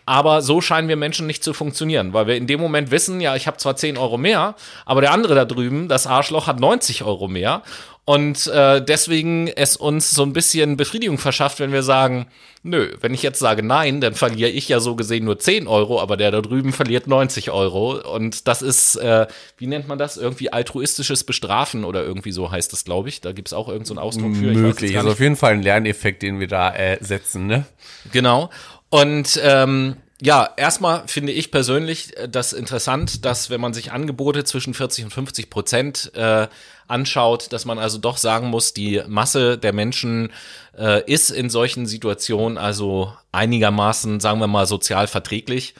[0.05, 3.35] Aber so scheinen wir Menschen nicht zu funktionieren, weil wir in dem Moment wissen, ja,
[3.35, 7.03] ich habe zwar 10 Euro mehr, aber der andere da drüben, das Arschloch, hat 90
[7.03, 7.63] Euro mehr.
[8.05, 12.27] Und äh, deswegen es uns so ein bisschen Befriedigung verschafft, wenn wir sagen,
[12.61, 16.01] nö, wenn ich jetzt sage nein, dann verliere ich ja so gesehen nur 10 Euro,
[16.01, 18.01] aber der da drüben verliert 90 Euro.
[18.13, 19.27] Und das ist, äh,
[19.57, 20.17] wie nennt man das?
[20.17, 23.21] Irgendwie altruistisches Bestrafen oder irgendwie so heißt das, glaube ich.
[23.21, 24.53] Da gibt es auch irgendeinen so Ausdruck für.
[24.53, 27.65] Möglich, also auf jeden Fall ein Lerneffekt, den wir da äh, setzen, ne?
[28.11, 28.49] Genau.
[28.93, 34.43] Und ähm, ja, erstmal finde ich persönlich äh, das interessant, dass wenn man sich Angebote
[34.43, 36.47] zwischen 40 und 50 Prozent äh,
[36.87, 40.31] anschaut, dass man also doch sagen muss, die Masse der Menschen
[40.77, 45.73] äh, ist in solchen Situationen also einigermaßen, sagen wir mal, sozial verträglich.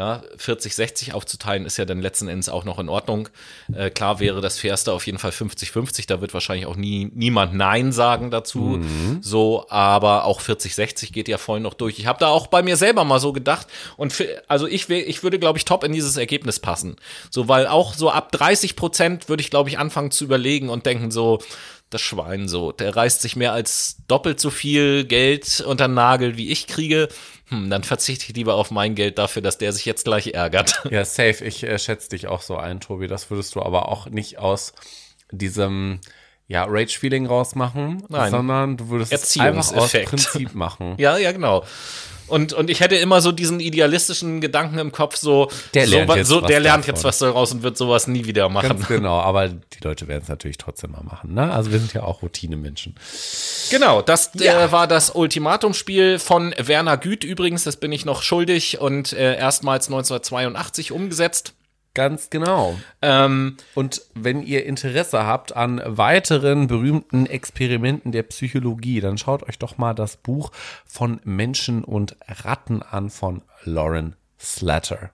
[0.00, 3.28] Ja, 40, 60 aufzuteilen ist ja dann letzten Endes auch noch in Ordnung.
[3.70, 6.06] Äh, klar wäre das Fairste auf jeden Fall 50, 50.
[6.06, 8.80] Da wird wahrscheinlich auch nie, niemand Nein sagen dazu.
[8.80, 9.18] Mhm.
[9.20, 11.98] So, aber auch 40, 60 geht ja voll noch durch.
[11.98, 13.66] Ich habe da auch bei mir selber mal so gedacht.
[13.98, 16.96] Und für, also ich, ich würde, glaube ich, top in dieses Ergebnis passen.
[17.28, 20.86] So, weil auch so ab 30 Prozent würde ich, glaube ich, anfangen zu überlegen und
[20.86, 21.40] denken so,
[21.90, 26.36] das Schwein so, der reißt sich mehr als doppelt so viel Geld unter den Nagel,
[26.36, 27.08] wie ich kriege
[27.50, 30.82] hm, dann verzichte ich lieber auf mein Geld dafür, dass der sich jetzt gleich ärgert.
[30.90, 31.44] Ja, safe.
[31.44, 33.06] Ich äh, schätze dich auch so ein, Tobi.
[33.06, 34.72] Das würdest du aber auch nicht aus
[35.30, 36.00] diesem
[36.46, 38.30] ja, Rage-Feeling rausmachen, Nein.
[38.30, 40.94] sondern du würdest es einfach aus Prinzip machen.
[40.98, 41.64] ja, ja, genau.
[42.30, 46.16] Und, und ich hätte immer so diesen idealistischen Gedanken im Kopf, so, der lernt, so,
[46.16, 48.68] jetzt, so, was der lernt jetzt was daraus und wird sowas nie wieder machen.
[48.68, 51.34] Ganz genau, aber die Leute werden es natürlich trotzdem mal machen.
[51.34, 51.52] Ne?
[51.52, 52.94] Also wir sind ja auch Routinemenschen.
[53.70, 54.64] Genau, das ja.
[54.64, 59.36] äh, war das Ultimatumspiel von Werner Güth übrigens, das bin ich noch schuldig und äh,
[59.36, 61.54] erstmals 1982 umgesetzt.
[61.94, 62.78] Ganz genau.
[63.02, 69.58] Ähm, und wenn ihr Interesse habt an weiteren berühmten Experimenten der Psychologie, dann schaut euch
[69.58, 70.52] doch mal das Buch
[70.86, 75.10] von Menschen und Ratten an von Lauren Slatter.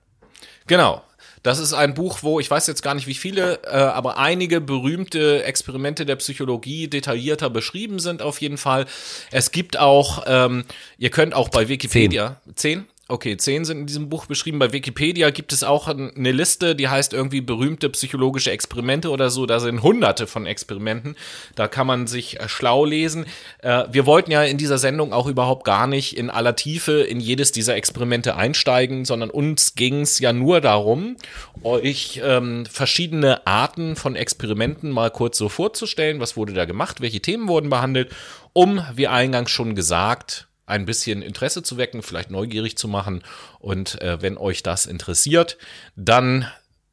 [0.66, 1.03] Genau.
[1.43, 4.61] Das ist ein Buch, wo ich weiß jetzt gar nicht wie viele, äh, aber einige
[4.61, 8.87] berühmte Experimente der Psychologie detaillierter beschrieben sind auf jeden Fall.
[9.31, 10.64] Es gibt auch, ähm,
[10.99, 12.85] ihr könnt auch bei Wikipedia zehn, zehn?
[13.09, 14.59] Okay, zehn sind in diesem Buch beschrieben.
[14.59, 19.46] Bei Wikipedia gibt es auch eine Liste, die heißt irgendwie berühmte psychologische Experimente oder so.
[19.46, 21.14] Da sind hunderte von Experimenten.
[21.54, 23.26] Da kann man sich äh, schlau lesen.
[23.62, 27.20] Äh, wir wollten ja in dieser Sendung auch überhaupt gar nicht in aller Tiefe in
[27.20, 31.14] jedes dieser Experimente einsteigen, sondern uns ging es ja nur darum,
[31.62, 36.18] euch ähm, verschiedene Arten von Experimenten mal kurz so vorzustellen.
[36.18, 37.00] Was wurde da gemacht?
[37.00, 38.11] Welche Themen wurden behandelt?
[38.52, 43.22] Um, wie eingangs schon gesagt, ein bisschen Interesse zu wecken, vielleicht neugierig zu machen.
[43.58, 45.56] Und äh, wenn euch das interessiert,
[45.94, 46.46] dann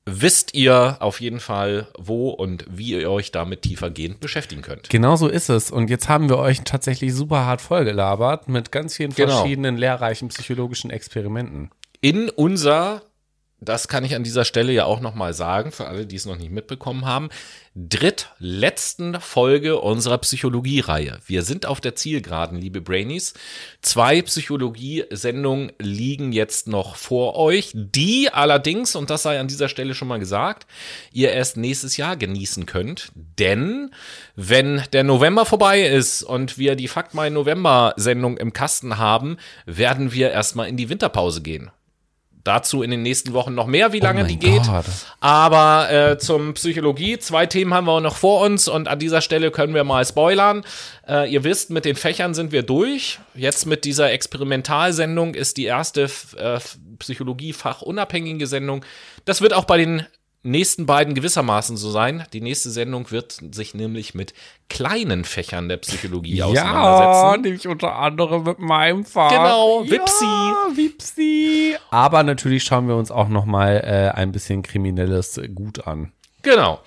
[0.06, 4.90] wisst ihr auf jeden Fall, wo und wie ihr euch damit tiefergehend beschäftigen könnt.
[4.90, 5.72] Genau so ist es.
[5.72, 9.38] Und jetzt haben wir euch tatsächlich super hart vollgelabert mit ganz vielen genau.
[9.38, 11.72] verschiedenen lehrreichen psychologischen Experimenten.
[12.02, 13.02] In unser
[13.64, 16.38] das kann ich an dieser Stelle ja auch nochmal sagen, für alle, die es noch
[16.38, 17.30] nicht mitbekommen haben,
[17.76, 21.20] drittletzten Folge unserer Psychologie-Reihe.
[21.26, 23.34] Wir sind auf der Zielgeraden, liebe Brainies.
[23.82, 29.96] Zwei Psychologie-Sendungen liegen jetzt noch vor euch, die allerdings, und das sei an dieser Stelle
[29.96, 30.68] schon mal gesagt,
[31.12, 33.12] ihr erst nächstes Jahr genießen könnt.
[33.16, 33.90] Denn
[34.36, 40.14] wenn der November vorbei ist und wir die Fakt My November-Sendung im Kasten haben, werden
[40.14, 41.72] wir erstmal in die Winterpause gehen.
[42.44, 44.64] Dazu in den nächsten Wochen noch mehr, wie oh lange oh die geht.
[44.64, 44.86] Gott.
[45.22, 49.50] Aber äh, zum Psychologie, zwei Themen haben wir noch vor uns und an dieser Stelle
[49.50, 50.64] können wir mal spoilern.
[51.08, 53.20] Äh, ihr wisst, mit den Fächern sind wir durch.
[53.34, 56.60] Jetzt mit dieser Experimentalsendung ist die erste äh,
[57.00, 58.84] Psychologie-Fach-unabhängige Sendung.
[59.24, 60.06] Das wird auch bei den
[60.44, 62.26] nächsten beiden gewissermaßen so sein.
[62.34, 64.34] Die nächste Sendung wird sich nämlich mit
[64.70, 67.32] kleinen Fächern der Psychologie ja, auseinandersetzen.
[67.32, 69.32] Ja, nämlich unter anderem mit meinem Fach.
[69.32, 70.26] Genau, Wipsi.
[70.26, 71.76] Ja, Wipsi.
[71.90, 76.12] Aber natürlich schauen wir uns auch noch mal äh, ein bisschen kriminelles Gut an.
[76.42, 76.82] Genau.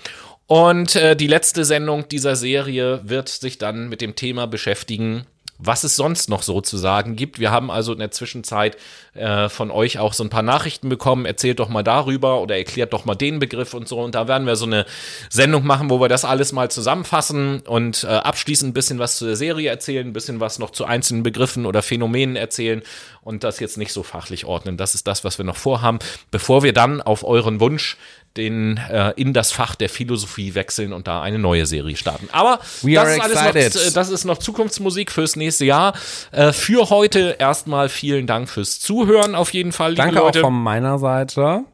[0.47, 5.27] Und äh, die letzte Sendung dieser Serie wird sich dann mit dem Thema beschäftigen,
[5.59, 7.39] was es sonst noch so zu sagen gibt.
[7.39, 8.77] Wir haben also in der Zwischenzeit
[9.15, 11.27] äh, von euch auch so ein paar Nachrichten bekommen.
[11.27, 14.01] Erzählt doch mal darüber oder erklärt doch mal den Begriff und so.
[14.01, 14.87] Und da werden wir so eine
[15.31, 19.25] Sendung machen, wo wir das alles mal zusammenfassen und äh, abschließend ein bisschen was zu
[19.25, 22.83] der Serie erzählen, ein bisschen was noch zu einzelnen Begriffen oder Phänomenen erzählen
[23.23, 24.77] und das jetzt nicht so fachlich ordnen.
[24.77, 25.99] Das ist das, was wir noch vorhaben,
[26.31, 27.97] bevor wir dann auf euren Wunsch
[28.37, 32.29] den äh, in das Fach der Philosophie wechseln und da eine neue Serie starten.
[32.33, 35.95] Aber We das ist, alles noch, äh, das ist noch Zukunftsmusik fürs nächste Jahr.
[36.33, 40.41] Äh, für heute erstmal vielen Dank fürs Zuhören auf jeden Fall, liebe Danke auch Leute.
[40.41, 41.65] von meiner Seite.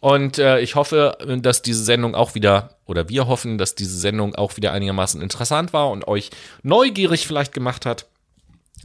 [0.00, 4.34] Und äh, ich hoffe, dass diese Sendung auch wieder, oder wir hoffen, dass diese Sendung
[4.34, 6.30] auch wieder einigermaßen interessant war und euch
[6.62, 8.06] neugierig vielleicht gemacht hat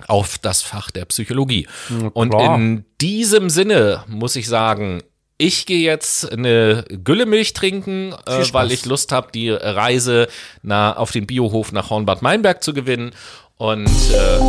[0.08, 1.68] auf das Fach der Psychologie.
[2.14, 2.56] Und klar.
[2.56, 5.04] in diesem Sinne muss ich sagen,
[5.42, 10.28] ich gehe jetzt eine Güllemilch trinken, äh, weil ich Lust habe, die Reise
[10.62, 13.12] na, auf den Biohof nach Hornbad Meinberg zu gewinnen.
[13.58, 14.40] Und äh,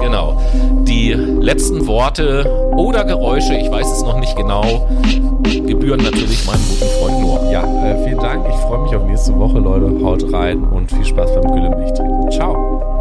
[0.00, 0.42] genau,
[0.88, 4.88] die letzten Worte oder Geräusche, ich weiß es noch nicht genau,
[5.42, 7.50] gebühren natürlich meinem guten Freund Noah.
[7.52, 8.46] Ja, äh, vielen Dank.
[8.48, 10.02] Ich freue mich auf nächste Woche, Leute.
[10.02, 12.30] Haut rein und viel Spaß beim Güllemilch trinken.
[12.30, 12.95] Ciao.